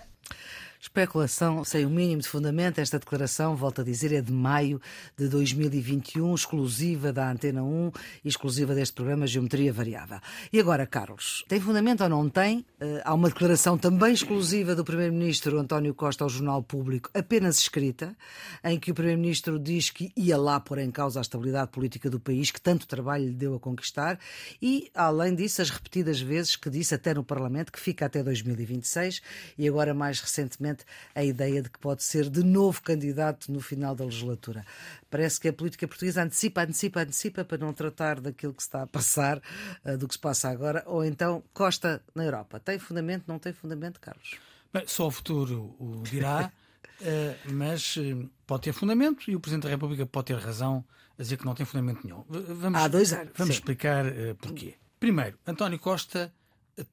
[0.82, 2.80] Especulação sem o mínimo de fundamento.
[2.80, 4.80] Esta declaração, volto a dizer, é de maio
[5.16, 7.92] de 2021, exclusiva da Antena 1
[8.24, 10.18] e exclusiva deste programa Geometria Variável.
[10.52, 12.66] E agora, Carlos, tem fundamento ou não tem?
[12.80, 18.16] Eh, há uma declaração também exclusiva do Primeiro-Ministro António Costa ao Jornal Público, apenas escrita,
[18.64, 22.18] em que o Primeiro-Ministro diz que ia lá pôr em causa a estabilidade política do
[22.18, 24.18] país, que tanto trabalho lhe deu a conquistar,
[24.60, 29.22] e, além disso, as repetidas vezes que disse até no Parlamento que fica até 2026
[29.56, 33.94] e agora mais recentemente a ideia de que pode ser de novo candidato no final
[33.94, 34.64] da legislatura.
[35.10, 38.82] Parece que a política portuguesa antecipa, antecipa, antecipa para não tratar daquilo que se está
[38.82, 39.40] a passar,
[39.84, 42.60] eh, do que se passa agora, ou então Costa na Europa.
[42.60, 44.36] Tem fundamento, não tem fundamento, Carlos?
[44.72, 46.50] Bem, só o futuro o dirá,
[47.02, 50.84] eh, mas eh, pode ter fundamento e o Presidente da República pode ter razão
[51.18, 52.24] a dizer que não tem fundamento nenhum.
[52.28, 53.32] Vamos, Há dois anos.
[53.36, 53.60] Vamos sim.
[53.60, 54.04] explicar
[54.38, 54.74] porquê.
[54.98, 56.32] Primeiro, António Costa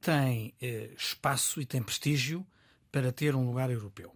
[0.00, 0.54] tem
[0.96, 2.46] espaço e tem prestígio
[2.90, 4.12] para ter um lugar europeu.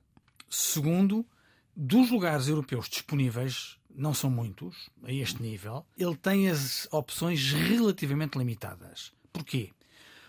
[0.48, 1.26] Segundo,
[1.74, 8.36] dos lugares europeus disponíveis, não são muitos, a este nível, ele tem as opções relativamente
[8.36, 9.12] limitadas.
[9.32, 9.70] Porquê?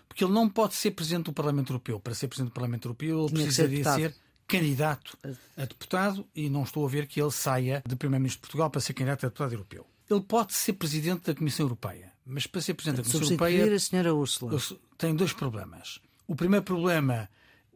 [0.07, 1.99] Porque ele não pode ser presidente do Parlamento Europeu.
[1.99, 4.15] Para ser presidente do Parlamento Europeu, ele precisaria ser, ser
[4.47, 5.17] candidato
[5.57, 8.81] a deputado e não estou a ver que ele saia de Primeiro-Ministro de Portugal para
[8.81, 9.85] ser candidato a deputado europeu.
[10.09, 13.75] Ele pode ser presidente da Comissão Europeia, mas para ser presidente da Comissão Europeia.
[13.75, 14.59] a senhora Úrsula.
[14.97, 15.99] Tem dois problemas.
[16.27, 17.27] O primeiro problema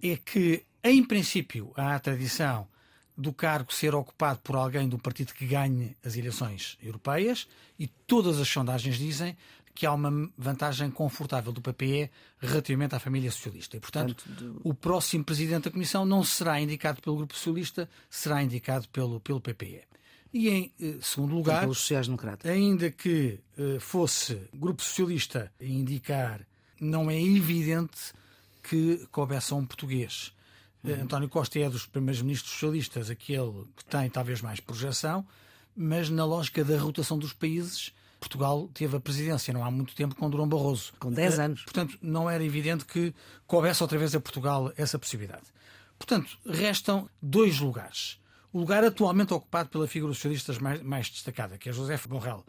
[0.01, 2.67] é que, em princípio, há a tradição
[3.17, 8.39] do cargo ser ocupado por alguém do partido que ganhe as eleições europeias e todas
[8.39, 9.35] as sondagens dizem
[9.75, 12.09] que há uma vantagem confortável do PPE
[12.39, 13.77] relativamente à família socialista.
[13.77, 14.25] E, portanto,
[14.63, 19.39] o próximo presidente da Comissão não será indicado pelo Grupo Socialista, será indicado pelo, pelo
[19.39, 19.83] PPE.
[20.33, 21.65] E, em eh, segundo lugar,
[22.43, 26.45] ainda que eh, fosse Grupo Socialista indicar,
[26.79, 28.13] não é evidente
[28.69, 30.31] que coubesse a um português.
[30.83, 31.01] Uhum.
[31.01, 35.25] António Costa é dos primeiros ministros socialistas, aquele que tem talvez mais projeção,
[35.75, 40.13] mas na lógica da rotação dos países, Portugal teve a presidência não há muito tempo
[40.13, 40.93] com Durão Barroso.
[40.99, 41.63] Com 10 eh, anos.
[41.63, 43.13] Portanto, não era evidente que
[43.47, 45.43] coubesse outra vez a Portugal essa possibilidade.
[45.97, 48.19] Portanto, restam dois lugares.
[48.53, 52.45] O lugar atualmente ocupado pela figura socialista mais, mais destacada, que é José Borrell,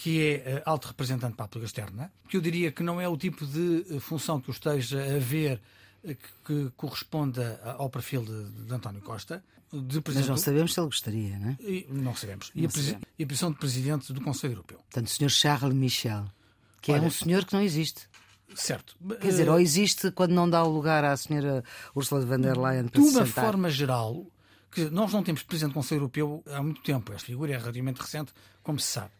[0.00, 3.06] que é eh, alto representante para a política externa, que eu diria que não é
[3.06, 5.60] o tipo de eh, função que o esteja a ver
[6.02, 9.44] eh, que, corresponda ao perfil de, de António Costa.
[9.70, 11.56] De Mas não sabemos se ele gostaria, não é?
[11.60, 12.50] E, não sabemos.
[12.54, 13.02] Não e, a, sabemos.
[13.18, 14.78] e a posição de presidente do Conselho Europeu.
[14.78, 15.28] Portanto, o Sr.
[15.28, 16.32] Charles Michel,
[16.80, 18.08] que é Olha, é um senhor que não existe.
[18.54, 18.96] Certo.
[19.20, 21.62] Quer dizer, ou existe quando não dá o lugar à senhora
[21.94, 24.26] Ursula von der Leyen para De uma forma geral,
[24.72, 27.12] que nós não temos presidente do Conselho Europeu há muito tempo.
[27.12, 28.32] Esta figura é relativamente recente,
[28.62, 29.19] como se sabe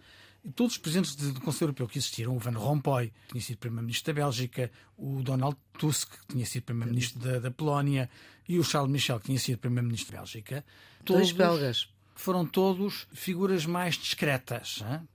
[0.55, 4.13] todos os presidentes do Conselho Europeu que existiram, o Van Rompuy, que tinha sido Primeiro-Ministro
[4.13, 8.09] da Bélgica, o Donald Tusk, que tinha sido Primeiro-Ministro da, da, Polónia,
[8.49, 10.65] e o Charles Michel, que tinha sido Primeiro-Ministro da Bélgica.
[11.05, 11.89] Todos belgas.
[12.15, 14.83] Foram todos figuras mais discretas.
[14.83, 15.09] Hein?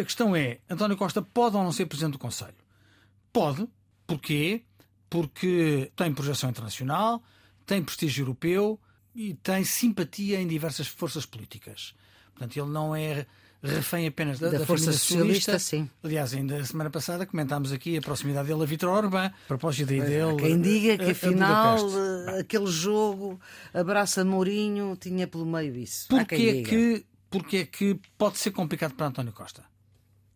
[0.00, 2.54] A questão é: António Costa pode ou não ser Presidente do Conselho?
[3.32, 3.68] Pode.
[4.06, 4.62] Porquê?
[5.08, 7.22] Porque tem projeção internacional,
[7.66, 8.80] tem prestígio europeu
[9.14, 11.94] e tem simpatia em diversas forças políticas.
[12.32, 13.26] Portanto, ele não é
[13.62, 15.58] refém apenas da, da, da Força Socialista.
[15.58, 15.88] Sim.
[16.02, 19.88] Aliás, ainda a semana passada comentámos aqui a proximidade dele a Vitor Orbán, a propósito
[19.88, 20.42] da ideia dele.
[20.42, 21.78] Quem diga que a, afinal
[22.28, 23.40] a aquele jogo
[23.72, 26.08] abraça Mourinho tinha pelo meio isso.
[26.08, 29.64] Porquê é que, porque é que pode ser complicado para António Costa?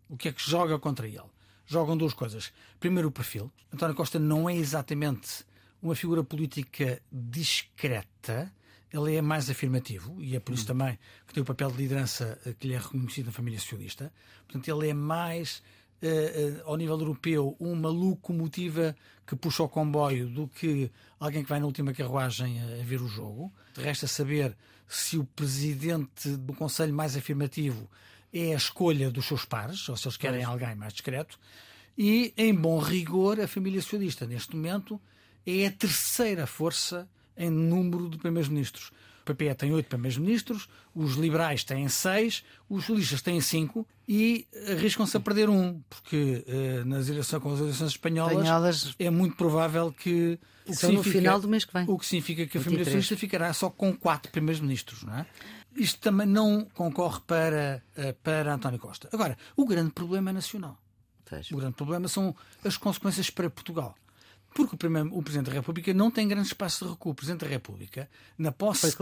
[0.09, 1.21] O que é que joga contra ele?
[1.67, 2.53] Jogam duas coisas.
[2.79, 3.51] Primeiro, o perfil.
[3.73, 5.45] António Costa não é exatamente
[5.83, 8.53] uma figura política discreta
[8.93, 10.67] ele é mais afirmativo e é por isso hum.
[10.67, 14.13] também que tem o papel de liderança eh, que lhe é reconhecido na família socialista.
[14.47, 15.63] Portanto, ele é mais,
[16.03, 18.97] uh, uh, ao nível europeu, uma locomotiva
[19.27, 23.03] que puxa o comboio do que alguém que vai na última carruagem a, a ver
[23.03, 23.53] o jogo.
[23.77, 24.57] Resta saber
[24.89, 27.91] se o presidente do Conselho mais afirmativo
[28.33, 31.39] é a escolha dos seus pares, ou se eles querem alguém mais discreto.
[31.99, 35.01] E, em bom rigor, a família socialista, neste momento,
[35.47, 38.91] é a terceira força em número de primeiros-ministros.
[39.23, 45.17] O PPE tem oito primeiros-ministros, os liberais têm seis, os socialistas têm cinco e arriscam-se
[45.17, 49.93] a perder um, porque uh, nas eleições, com as eleições espanholas, espanholas, é muito provável
[49.93, 50.39] que.
[50.65, 51.85] O que no final do mês que vem.
[51.89, 55.27] O que significa que a família socialista ficará só com quatro primeiros-ministros, não é?
[55.77, 59.09] Isto também não concorre para, uh, para António Costa.
[59.13, 60.79] Agora, o grande problema é nacional.
[61.53, 63.97] O grande problema são as consequências para Portugal.
[64.57, 67.13] Porque o, primeiro, o Presidente da República não tem grande espaço de recuo.
[67.13, 68.97] O Presidente da República, na posse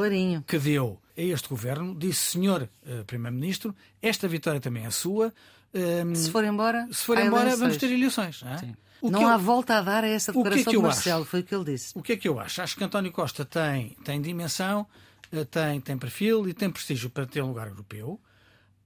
[0.49, 5.33] que deu a este governo, disse: Senhor uh, Primeiro-Ministro, esta vitória também é sua.
[5.73, 8.43] Um, ehm, se for embora, se for embora vamos ter eleições.
[8.43, 8.75] Não, é?
[9.03, 11.31] não há eu, volta a dar a essa declaração que é que Marcelo, acho?
[11.31, 11.93] foi o que ele disse.
[11.97, 12.61] O que é que eu acho?
[12.61, 14.85] Acho que António Costa tem, tem dimensão,
[15.31, 18.21] eh, tem, tem perfil e tem prestígio para ter um lugar europeu.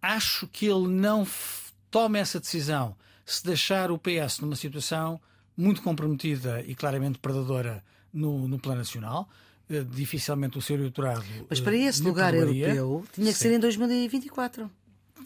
[0.02, 1.26] Acho que ele não
[1.90, 5.18] toma essa decisão se deixar o PS numa situação
[5.58, 9.28] muito comprometida e claramente predadora no, no plano nacional.
[9.68, 11.26] Uh, dificilmente o seu eleitorado.
[11.50, 13.50] Mas para esse lugar europeu tinha que Sim.
[13.50, 14.70] ser em 2024.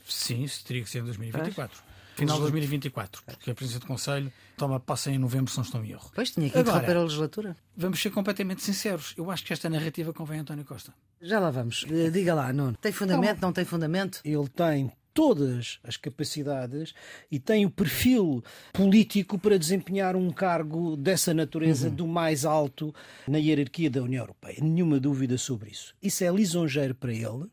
[0.09, 1.55] Sim, teria que ser em 2024.
[1.55, 1.93] Pois.
[2.17, 5.83] Final de 2024, porque a presidência do Conselho toma posse em novembro, se não estou
[5.83, 6.11] em erro.
[6.15, 7.57] Pois tinha que interromper a legislatura.
[7.75, 9.15] Vamos ser completamente sinceros.
[9.17, 10.93] Eu acho que esta narrativa convém a António Costa.
[11.21, 11.87] Já lá vamos.
[11.89, 12.77] Eh, diga lá, Nuno.
[12.81, 14.21] Tem fundamento, não, não tem fundamento?
[14.25, 16.95] Ele tem todas as capacidades
[17.31, 21.95] e tem o perfil político para desempenhar um cargo dessa natureza uhum.
[21.95, 22.95] do mais alto
[23.29, 24.59] na hierarquia da União Europeia.
[24.61, 25.95] Nenhuma dúvida sobre isso.
[26.03, 27.49] Isso é lisonjeiro para ele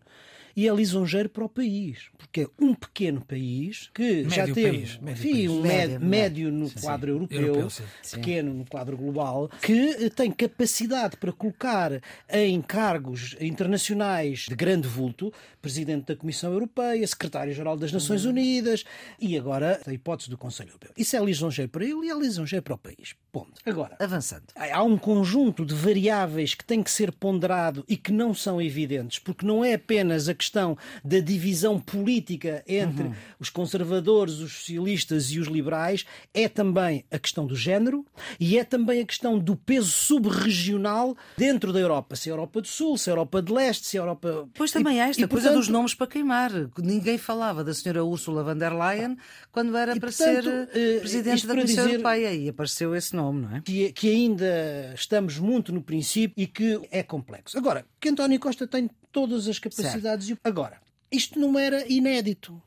[0.56, 4.70] e é lisonjeiro para o país, porque é um pequeno país que médio já teve
[4.70, 5.50] país, médio enfim, país.
[5.50, 7.14] um médio, médio no sim, quadro sim.
[7.14, 14.56] europeu, europeu pequeno no quadro global, que tem capacidade para colocar em cargos internacionais de
[14.56, 18.32] grande vulto, Presidente da Comissão Europeia, Secretário-Geral das Nações uhum.
[18.32, 18.84] Unidas
[19.20, 20.92] e agora a hipótese do Conselho Europeu.
[20.98, 23.16] Isso é lisonjeiro para ele e é lisonjeiro para o país.
[23.32, 23.62] Ponto.
[23.66, 24.46] Agora, avançando.
[24.56, 29.20] Há um conjunto de variáveis que tem que ser ponderado e que não são evidentes,
[29.20, 33.14] porque não é apenas a questão da divisão política entre uhum.
[33.40, 38.06] os conservadores, os socialistas e os liberais, é também a questão do género
[38.40, 42.16] e é também a questão do peso subregional dentro da Europa.
[42.16, 44.04] Se é a Europa do Sul, se é a Europa de Leste, se é a
[44.04, 44.48] Europa.
[44.54, 45.60] Pois também há esta e, coisa portanto...
[45.60, 46.52] dos nomes para queimar.
[46.78, 49.18] Ninguém falava da senhora Ursula von der Leyen
[49.52, 51.98] quando era e, para portanto, ser uh, presidente da Comissão dizer...
[51.98, 53.62] Europeia e apareceu esse nome, não é?
[53.62, 57.58] Que, que ainda estamos muito no princípio e que é complexo.
[57.58, 60.29] Agora, que António Costa tem todas as capacidades.
[60.44, 62.62] Agora, isto não era inédito.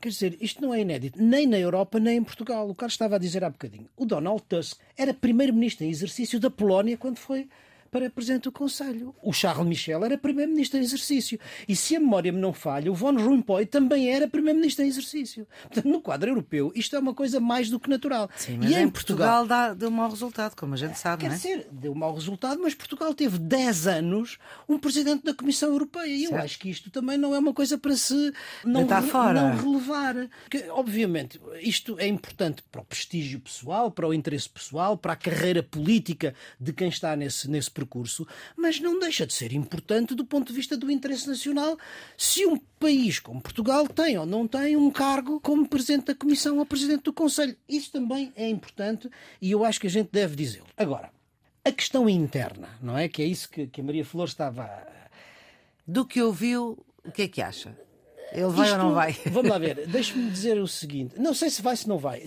[0.00, 2.68] Quer dizer, isto não é inédito, nem na Europa, nem em Portugal.
[2.68, 3.88] O Carlos estava a dizer há bocadinho.
[3.96, 7.48] O Donald Tusk era primeiro-ministro em exercício da Polónia quando foi
[7.92, 9.14] para Presidente do Conselho.
[9.22, 11.38] O Charles Michel era Primeiro-Ministro em exercício.
[11.68, 15.46] E se a memória me não falha, o Von Rompuy também era Primeiro-Ministro em exercício.
[15.64, 18.30] Portanto, no quadro europeu, isto é uma coisa mais do que natural.
[18.34, 21.20] Sim, mas e em, Portugal, Portugal dá, deu mau resultado, como a gente sabe.
[21.20, 21.36] Quer não é?
[21.36, 26.06] dizer, deu mau resultado, mas Portugal teve 10 anos um Presidente da Comissão Europeia.
[26.06, 28.32] E eu acho que isto também não é uma coisa para se
[28.64, 30.14] não, re, não relevar.
[30.44, 35.16] Porque, obviamente, isto é importante para o prestígio pessoal, para o interesse pessoal, para a
[35.16, 40.24] carreira política de quem está nesse, nesse percurso, mas não deixa de ser importante do
[40.24, 41.78] ponto de vista do interesse nacional
[42.16, 46.58] se um país como Portugal tem ou não tem um cargo como Presidente da Comissão
[46.58, 47.56] ou Presidente do Conselho.
[47.68, 50.66] Isso também é importante e eu acho que a gente deve dizê-lo.
[50.76, 51.10] Agora,
[51.64, 53.08] a questão interna, não é?
[53.08, 54.68] Que é isso que, que a Maria Flor estava.
[55.86, 57.76] Do que ouviu, o que é que acha?
[58.32, 59.16] Ele vai isto, ou não vai?
[59.26, 62.22] Vamos lá ver, deixe-me dizer o seguinte: não sei se vai, se não vai.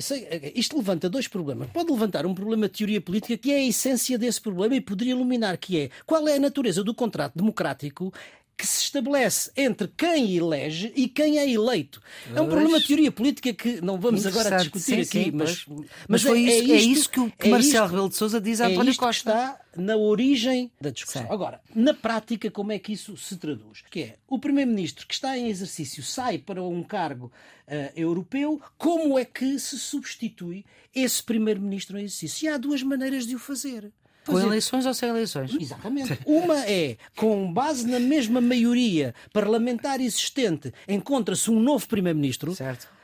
[0.53, 1.69] Isto levanta dois problemas.
[1.71, 5.13] Pode levantar um problema de teoria política que é a essência desse problema e poderia
[5.13, 8.13] iluminar, que é qual é a natureza do contrato democrático
[8.57, 12.01] que se estabelece entre quem elege e quem é eleito.
[12.33, 15.65] É um problema de teoria política que não vamos agora discutir sim, aqui, sim, mas,
[15.67, 18.39] mas, mas foi é, isso, é, isso que o que é Marcelo Rebelo de Sousa
[18.39, 19.29] diz a António é Costa.
[19.29, 21.23] está na origem da discussão.
[21.23, 21.27] Sim.
[21.29, 23.83] Agora, na prática, como é que isso se traduz?
[23.89, 27.31] Que é, o primeiro-ministro que está em exercício sai para um cargo
[27.67, 32.45] uh, europeu, como é que se substitui esse primeiro-ministro em exercício?
[32.45, 33.91] E há duas maneiras de o fazer.
[34.25, 35.55] Com eleições ou sem eleições?
[35.59, 36.19] Exatamente.
[36.25, 42.55] Uma é, com base na mesma maioria parlamentar existente, encontra-se um novo Primeiro-Ministro.
[42.55, 42.95] Certo.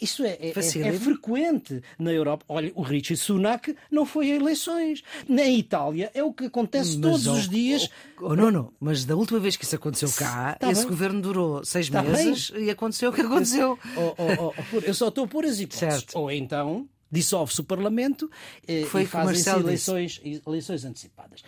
[0.00, 2.44] Isso é, é, é, é, frequente na Europa.
[2.48, 5.02] Olha, o Richie Sunak não foi a eleições.
[5.28, 7.88] Na Itália é o que acontece mas, todos os dias.
[8.20, 10.90] Oh, oh, não, não, mas da última vez que isso aconteceu cá, tá esse bem.
[10.90, 12.64] governo durou seis tá meses bem.
[12.64, 13.78] e aconteceu o que aconteceu.
[13.96, 16.00] Oh, oh eu só estou a pôr as hipóteses.
[16.00, 16.18] Certo.
[16.18, 18.30] Ou então dissolve-se o Parlamento
[18.66, 21.42] eh, Foi e fazem-se eleições, eleições antecipadas.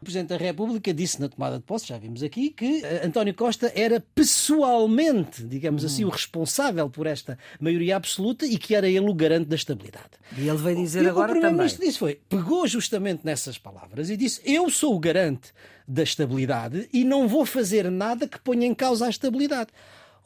[0.00, 3.32] O Presidente da República disse na tomada de posse, já vimos aqui, que eh, António
[3.32, 5.86] Costa era pessoalmente, digamos hum.
[5.86, 10.10] assim, o responsável por esta maioria absoluta e que era ele o garante da estabilidade.
[10.36, 11.38] E ele veio dizer e agora também.
[11.38, 15.52] O Primeiro-Ministro disse foi, pegou justamente nessas palavras e disse: Eu sou o garante
[15.88, 19.70] da estabilidade e não vou fazer nada que ponha em causa a estabilidade.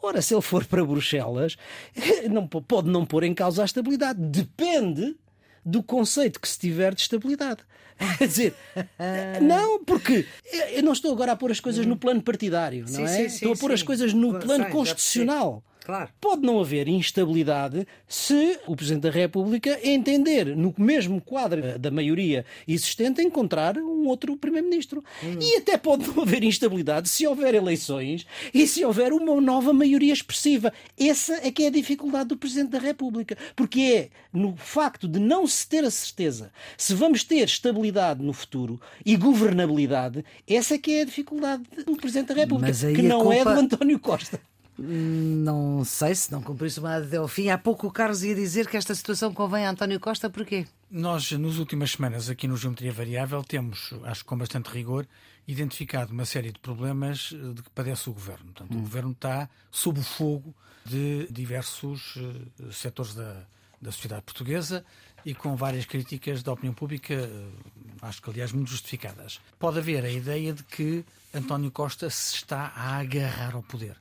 [0.00, 1.56] Ora, se ele for para Bruxelas,
[2.30, 4.20] não, pode não pôr em causa a estabilidade.
[4.20, 5.16] Depende
[5.64, 7.62] do conceito que se tiver de estabilidade.
[8.18, 8.54] Quer dizer,
[9.42, 10.24] não, porque
[10.72, 13.08] eu não estou agora a pôr as coisas no plano partidário, não sim, é?
[13.08, 13.74] Sim, estou a pôr sim.
[13.74, 15.62] as coisas no plano constitucional.
[15.88, 16.10] Claro.
[16.20, 22.44] Pode não haver instabilidade se o Presidente da República entender, no mesmo quadro da maioria
[22.68, 25.02] existente, encontrar um outro Primeiro-Ministro.
[25.24, 25.38] Hum.
[25.40, 30.12] E até pode não haver instabilidade se houver eleições e se houver uma nova maioria
[30.12, 30.74] expressiva.
[31.00, 33.38] Essa é que é a dificuldade do Presidente da República.
[33.56, 38.34] Porque é no facto de não se ter a certeza se vamos ter estabilidade no
[38.34, 43.22] futuro e governabilidade, essa é que é a dificuldade do Presidente da República, que não
[43.22, 43.34] culpa...
[43.34, 44.38] é do António Costa.
[44.78, 47.48] Não sei se não cumprisse uma até ao fim.
[47.48, 50.66] Há pouco o Carlos ia dizer que esta situação convém a António Costa, porquê?
[50.88, 55.04] Nós, nas últimas semanas, aqui no Geometria Variável, temos, acho que com bastante rigor,
[55.48, 58.52] identificado uma série de problemas eh, de que padece o governo.
[58.52, 58.78] Portanto, hum.
[58.78, 60.54] o governo está sob o fogo
[60.84, 63.44] de diversos uh, setores da,
[63.82, 64.84] da sociedade portuguesa
[65.26, 67.52] e com várias críticas da opinião pública, uh,
[68.00, 69.40] acho que aliás muito justificadas.
[69.58, 71.04] Pode haver a ideia de que
[71.34, 73.96] António Costa se está a agarrar ao poder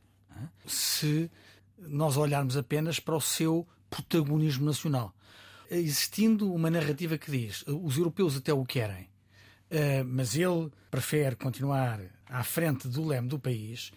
[0.66, 1.30] se
[1.78, 5.14] nós olharmos apenas para o seu protagonismo nacional.
[5.70, 9.10] Existindo uma narrativa que diz os europeus até o querem,
[9.70, 13.92] eh, mas ele prefere continuar à frente do leme do país,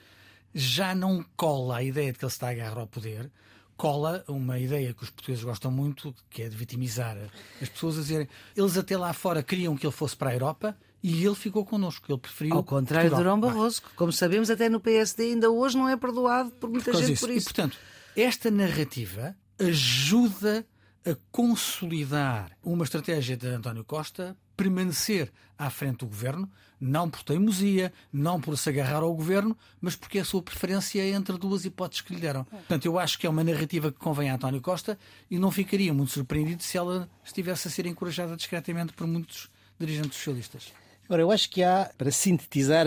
[0.53, 3.30] já não cola a ideia de que ele está a agarrar ao poder,
[3.76, 7.16] cola uma ideia que os portugueses gostam muito, que é de vitimizar
[7.62, 10.76] as pessoas, a dizer eles até lá fora queriam que ele fosse para a Europa
[11.03, 12.11] e ele ficou connosco.
[12.11, 12.55] Ele preferiu.
[12.55, 13.34] Ao contrário Portugal.
[13.34, 16.68] de Durão Barroso, que, como sabemos, até no PSD ainda hoje não é perdoado por
[16.68, 17.26] muita por gente disso.
[17.26, 17.48] por isso.
[17.48, 17.78] E, portanto,
[18.16, 20.66] esta narrativa ajuda
[21.05, 27.90] a consolidar uma estratégia de António Costa permanecer à frente do governo, não por teimosia,
[28.12, 31.64] não por se agarrar ao governo, mas porque é a sua preferência é entre duas
[31.64, 32.44] hipóteses que lhe deram.
[32.44, 34.98] Portanto, eu acho que é uma narrativa que convém a António Costa
[35.30, 39.48] e não ficaria muito surpreendido se ela estivesse a ser encorajada discretamente por muitos
[39.78, 40.72] dirigentes socialistas.
[41.11, 42.86] Ora, eu acho que há, para sintetizar,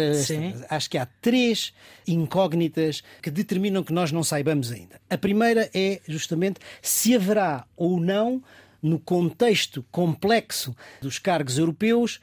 [0.70, 1.74] acho que há três
[2.08, 5.02] incógnitas que determinam que nós não saibamos ainda.
[5.10, 8.42] A primeira é justamente se haverá ou não,
[8.82, 12.22] no contexto complexo dos cargos europeus,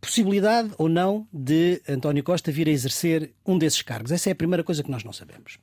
[0.00, 4.12] possibilidade ou não de António Costa vir a exercer um desses cargos.
[4.12, 5.58] Essa é a primeira coisa que nós não sabemos.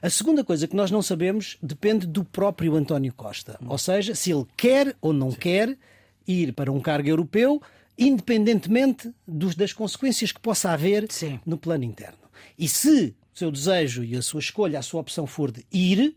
[0.00, 3.58] A segunda coisa que nós não sabemos depende do próprio António Costa.
[3.66, 5.38] Ou seja, se ele quer ou não Sim.
[5.38, 5.78] quer
[6.26, 7.60] ir para um cargo europeu,
[7.98, 11.40] independentemente dos, das consequências que possa haver Sim.
[11.44, 12.18] no plano interno.
[12.56, 16.16] E se o seu desejo e a sua escolha, a sua opção for de ir,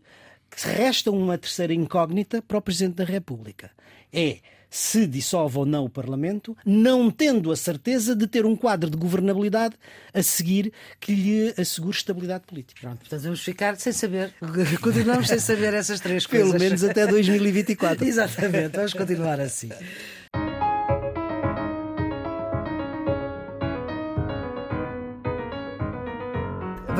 [0.56, 3.70] resta uma terceira incógnita para o Presidente da República.
[4.12, 4.38] É
[4.72, 8.96] se dissolve ou não o Parlamento, não tendo a certeza de ter um quadro de
[8.96, 9.76] governabilidade
[10.14, 12.80] a seguir que lhe assegure estabilidade política.
[12.80, 14.32] Pronto, portanto vamos ficar sem saber,
[14.80, 16.52] continuamos sem saber essas três coisas.
[16.52, 18.02] Pelo menos até 2024.
[18.02, 19.68] Exatamente, vamos continuar assim.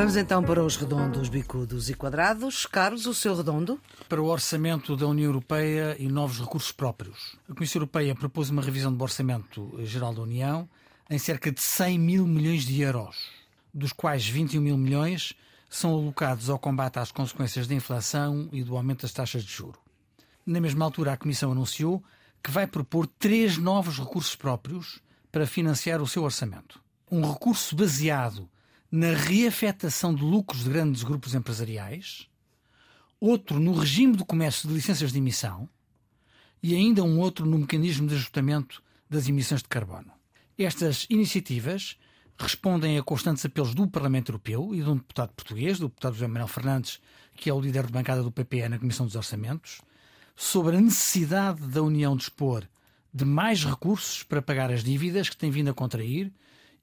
[0.03, 2.67] Vamos então para os redondos, bicudos e quadrados.
[2.67, 3.81] Carlos, o seu redondo?
[4.09, 7.37] Para o orçamento da União Europeia e novos recursos próprios.
[7.49, 10.69] A Comissão Europeia propôs uma revisão do orçamento geral da União
[11.09, 13.17] em cerca de 100 mil milhões de euros,
[13.73, 15.35] dos quais 21 mil milhões
[15.71, 19.79] são alocados ao combate às consequências da inflação e do aumento das taxas de juro.
[20.45, 22.03] Na mesma altura, a Comissão anunciou
[22.43, 24.99] que vai propor três novos recursos próprios
[25.31, 26.83] para financiar o seu orçamento.
[27.09, 28.51] Um recurso baseado
[28.93, 32.29] na reafetação de lucros de grandes grupos empresariais,
[33.19, 35.67] outro no regime do comércio de licenças de emissão
[36.63, 40.13] e ainda um outro no mecanismo de ajustamento das emissões de carbono.
[40.59, 41.97] Estas iniciativas
[42.39, 46.27] respondem a constantes apelos do Parlamento Europeu e de um deputado português, do deputado José
[46.27, 47.01] Manuel Fernandes,
[47.35, 49.81] que é o líder de bancada do PPE na Comissão dos Orçamentos,
[50.37, 52.69] sobre a necessidade da União dispor
[53.13, 56.31] de mais recursos para pagar as dívidas que tem vindo a contrair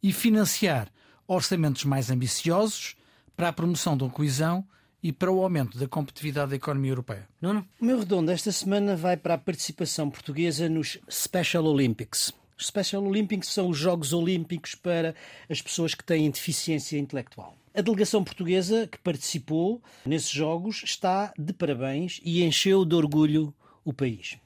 [0.02, 0.92] e financiar
[1.36, 2.96] orçamentos mais ambiciosos
[3.38, 4.66] para a promoção da coesão
[5.02, 7.28] e para o aumento da competitividade da economia europeia.
[7.40, 7.66] Nuno?
[7.80, 12.34] O meu redondo esta semana vai para a participação portuguesa nos Special Olympics.
[12.58, 15.16] Os Special Olympics são os Jogos Olímpicos para
[15.50, 17.56] as pessoas que têm deficiência intelectual.
[17.74, 23.54] A delegação portuguesa que participou nesses Jogos está de parabéns e encheu de orgulho
[23.86, 24.38] o país.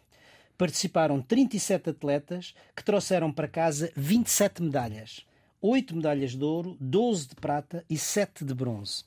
[0.57, 5.25] Participaram 37 atletas que trouxeram para casa 27 medalhas.
[5.65, 9.05] 8 medalhas de ouro, 12 de prata e 7 de bronze.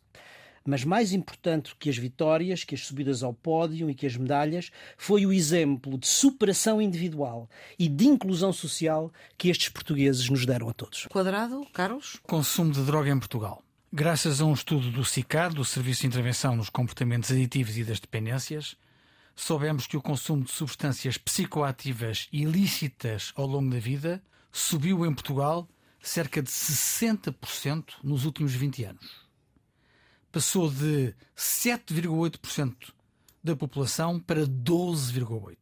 [0.65, 4.71] Mas mais importante que as vitórias, que as subidas ao pódio e que as medalhas,
[4.97, 7.47] foi o exemplo de superação individual
[7.79, 11.07] e de inclusão social que estes portugueses nos deram a todos.
[11.11, 12.19] Quadrado, Carlos?
[12.23, 13.63] Consumo de droga em Portugal.
[13.93, 18.01] Graças a um estudo do SICAR, do Serviço de Intervenção nos Comportamentos Aditivos e das
[18.01, 18.77] Dependências,
[19.37, 25.69] soubemos que o consumo de substâncias psicoativas ilícitas ao longo da vida subiu em Portugal
[26.09, 29.27] cerca de 60% nos últimos 20 anos
[30.37, 32.93] passou de 7,8%
[33.43, 35.57] da população para 12,8%.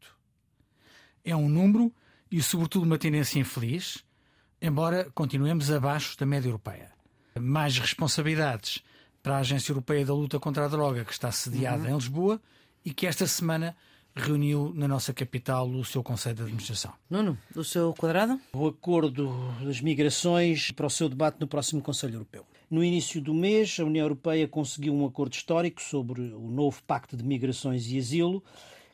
[1.25, 1.95] É um número
[2.29, 4.05] e, sobretudo, uma tendência infeliz,
[4.61, 6.91] embora continuemos abaixo da média europeia.
[7.39, 8.83] Mais responsabilidades
[9.23, 11.91] para a Agência Europeia da Luta contra a Droga, que está sediada uhum.
[11.91, 12.43] em Lisboa
[12.85, 13.77] e que esta semana
[14.15, 16.93] reuniu na nossa capital o seu Conselho de Administração.
[17.11, 18.41] Nuno, o seu quadrado?
[18.53, 22.47] O acordo das migrações para o seu debate no próximo Conselho Europeu.
[22.71, 27.17] No início do mês, a União Europeia conseguiu um acordo histórico sobre o novo Pacto
[27.17, 28.43] de Migrações e Asilo,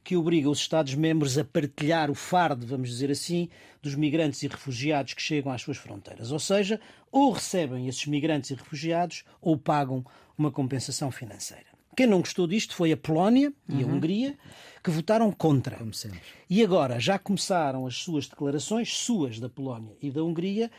[0.03, 3.49] que obriga os Estados-membros a partilhar o fardo, vamos dizer assim,
[3.83, 6.33] dos migrantes e refugiados que chegam às suas fronteiras.
[6.33, 6.81] Ou seja,
[7.13, 10.05] ou recebem esses migrantes e refugiados ou pagam
[10.37, 11.67] uma compensação financeira.
[11.97, 13.91] Quem não gostou disto foi a Polónia e uhum.
[13.91, 14.39] a Hungria,
[14.83, 15.77] que votaram contra.
[15.77, 16.21] Como sempre.
[16.49, 20.71] E agora já começaram as suas declarações, suas da Polónia e da Hungria,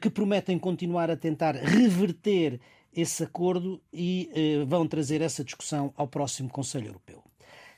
[0.00, 2.60] que prometem continuar a tentar reverter
[2.92, 7.22] esse acordo e eh, vão trazer essa discussão ao próximo Conselho Europeu.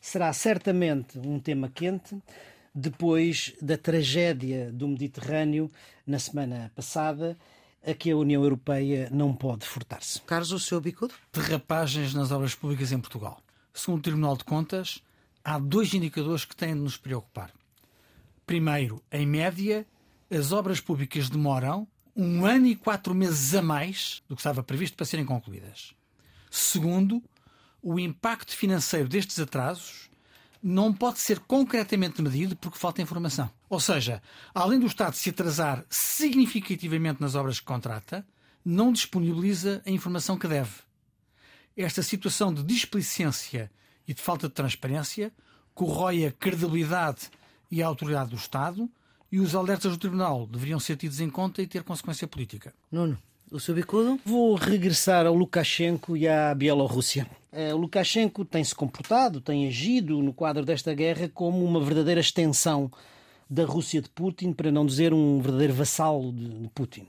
[0.01, 2.17] Será certamente um tema quente
[2.75, 5.71] depois da tragédia do Mediterrâneo
[6.07, 7.37] na semana passada,
[7.85, 10.21] a que a União Europeia não pode furtar-se.
[10.23, 11.15] Carlos, o seu bicudo?
[11.33, 13.41] Derrapagens nas obras públicas em Portugal.
[13.75, 15.03] Segundo o Tribunal de Contas,
[15.45, 17.51] há dois indicadores que têm de nos preocupar.
[18.47, 19.87] Primeiro, em média,
[20.31, 24.97] as obras públicas demoram um ano e quatro meses a mais do que estava previsto
[24.97, 25.95] para serem concluídas.
[26.51, 27.23] Segundo,
[27.83, 30.11] o impacto financeiro destes atrasos
[30.63, 33.51] não pode ser concretamente medido porque falta informação.
[33.69, 34.23] Ou seja,
[34.55, 38.25] além do Estado se atrasar significativamente nas obras que contrata,
[38.65, 40.71] não disponibiliza a informação que deve.
[41.77, 43.71] Esta situação de displicência
[44.07, 45.33] e de falta de transparência
[45.75, 47.31] corrói a credibilidade
[47.71, 48.89] e a autoridade do Estado
[49.31, 52.75] e os alertas do Tribunal deveriam ser tidos em conta e ter consequência política.
[52.91, 53.17] Nuno,
[53.51, 54.21] o seu bicudo?
[54.25, 57.27] Vou regressar ao Lukashenko e à Bielorrússia.
[57.51, 62.91] Eh, o Lukashenko tem-se comportado, tem agido no quadro desta guerra como uma verdadeira extensão
[63.49, 67.07] da Rússia de Putin, para não dizer um verdadeiro vassalo de Putin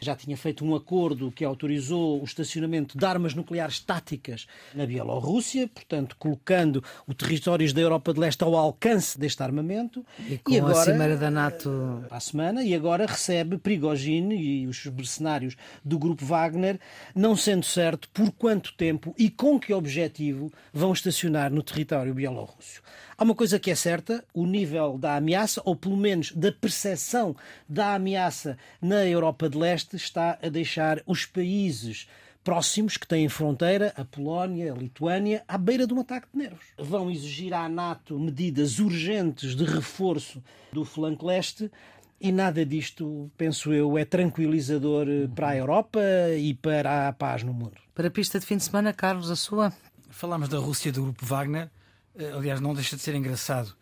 [0.00, 5.68] já tinha feito um acordo que autorizou o estacionamento de armas nucleares táticas na Bielorrússia,
[5.68, 10.04] portanto, colocando os territórios da Europa de Leste ao alcance deste armamento.
[10.28, 12.04] E com e agora, a cimeira da NATO.
[12.10, 16.78] À semana, e agora recebe Prigogine e os mercenários do grupo Wagner,
[17.14, 22.82] não sendo certo por quanto tempo e com que objetivo vão estacionar no território bielorrusso.
[23.20, 27.34] Há uma coisa que é certa: o nível da ameaça, ou pelo menos da percepção
[27.68, 32.08] da ameaça na Europa de Leste, está a deixar os países
[32.44, 36.64] próximos que têm fronteira, a Polónia, a Lituânia, à beira de um ataque de nervos.
[36.78, 41.70] Vão exigir à NATO medidas urgentes de reforço do flanco leste
[42.20, 46.00] e nada disto, penso eu, é tranquilizador eh, para a Europa
[46.36, 47.76] e para a paz no mundo.
[47.94, 49.72] Para a pista de fim de semana, Carlos, a sua?
[50.10, 51.70] Falámos da Rússia do grupo Wagner.
[52.16, 53.76] Eh, aliás, não deixa de ser engraçado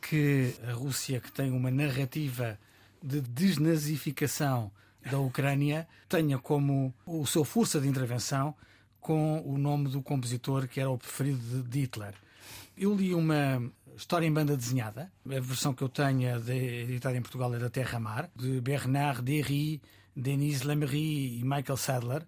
[0.00, 2.58] que a Rússia, que tem uma narrativa
[3.02, 4.72] de desnazificação
[5.10, 8.54] da Ucrânia, tenha como o seu força de intervenção
[9.00, 12.14] com o nome do compositor que era o preferido de Hitler.
[12.76, 13.62] Eu li uma
[13.96, 17.70] história em banda desenhada, a versão que eu tenho de, editada em Portugal é da
[17.70, 19.80] Terra Mar, de Bernard Derry,
[20.14, 22.26] Denis Lamery e Michael Sadler,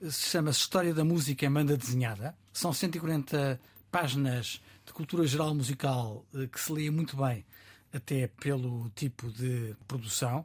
[0.00, 2.34] se chama História da Música em Banda Desenhada.
[2.52, 3.60] São 140
[3.90, 7.44] páginas de cultura geral musical eh, que se lê muito bem,
[7.92, 10.44] até pelo tipo de produção.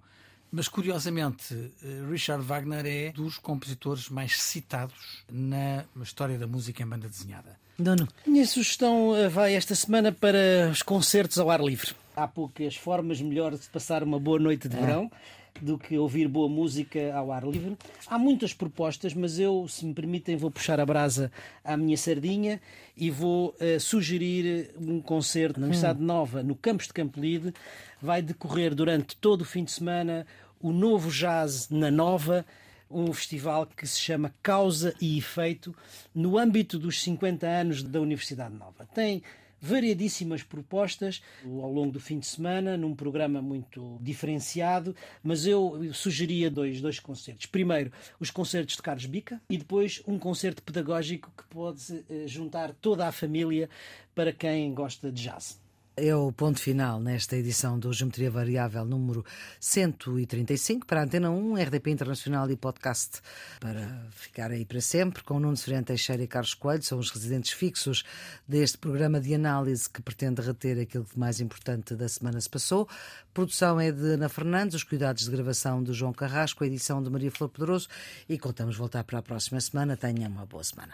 [0.51, 6.87] Mas curiosamente, eh, Richard Wagner é dos compositores mais citados na história da música em
[6.87, 7.57] banda desenhada.
[7.77, 8.07] Dono.
[8.25, 11.93] Minha sugestão eh, vai esta semana para os concertos ao ar livre.
[12.15, 14.81] Há poucas formas melhores de passar uma boa noite de é.
[15.61, 17.77] Do que ouvir boa música ao ar livre.
[18.07, 21.31] Há muitas propostas, mas eu, se me permitem, vou puxar a brasa
[21.63, 22.61] à minha sardinha
[22.95, 26.05] e vou uh, sugerir um concerto na Universidade hum.
[26.05, 27.53] Nova, no Campos de Campolide.
[28.01, 30.25] Vai decorrer durante todo o fim de semana
[30.59, 32.45] o novo jazz na Nova
[32.89, 35.75] um festival que se chama Causa e Efeito,
[36.13, 38.87] no âmbito dos 50 anos da Universidade Nova.
[38.87, 39.21] Tem
[39.61, 46.49] variadíssimas propostas ao longo do fim de semana, num programa muito diferenciado, mas eu sugeria
[46.49, 47.45] dois, dois concertos.
[47.45, 52.73] Primeiro, os concertos de Carlos Bica e depois um concerto pedagógico que pode eh, juntar
[52.73, 53.69] toda a família
[54.15, 55.68] para quem gosta de jazz.
[56.01, 59.25] É o ponto final nesta edição do Geometria Variável número
[59.59, 63.19] 135 para a Antena 1, RDP Internacional e podcast
[63.59, 67.51] para ficar aí para sempre, com Nuno Ferreira Teixeira e Carlos Coelho, são os residentes
[67.51, 68.05] fixos
[68.47, 72.87] deste programa de análise que pretende reter aquilo que mais importante da semana se passou.
[72.89, 77.03] A produção é de Ana Fernandes, os cuidados de gravação de João Carrasco, a edição
[77.03, 77.89] de Maria Flor Pedroso
[78.29, 79.97] e contamos voltar para a próxima semana.
[79.97, 80.93] Tenha uma boa semana.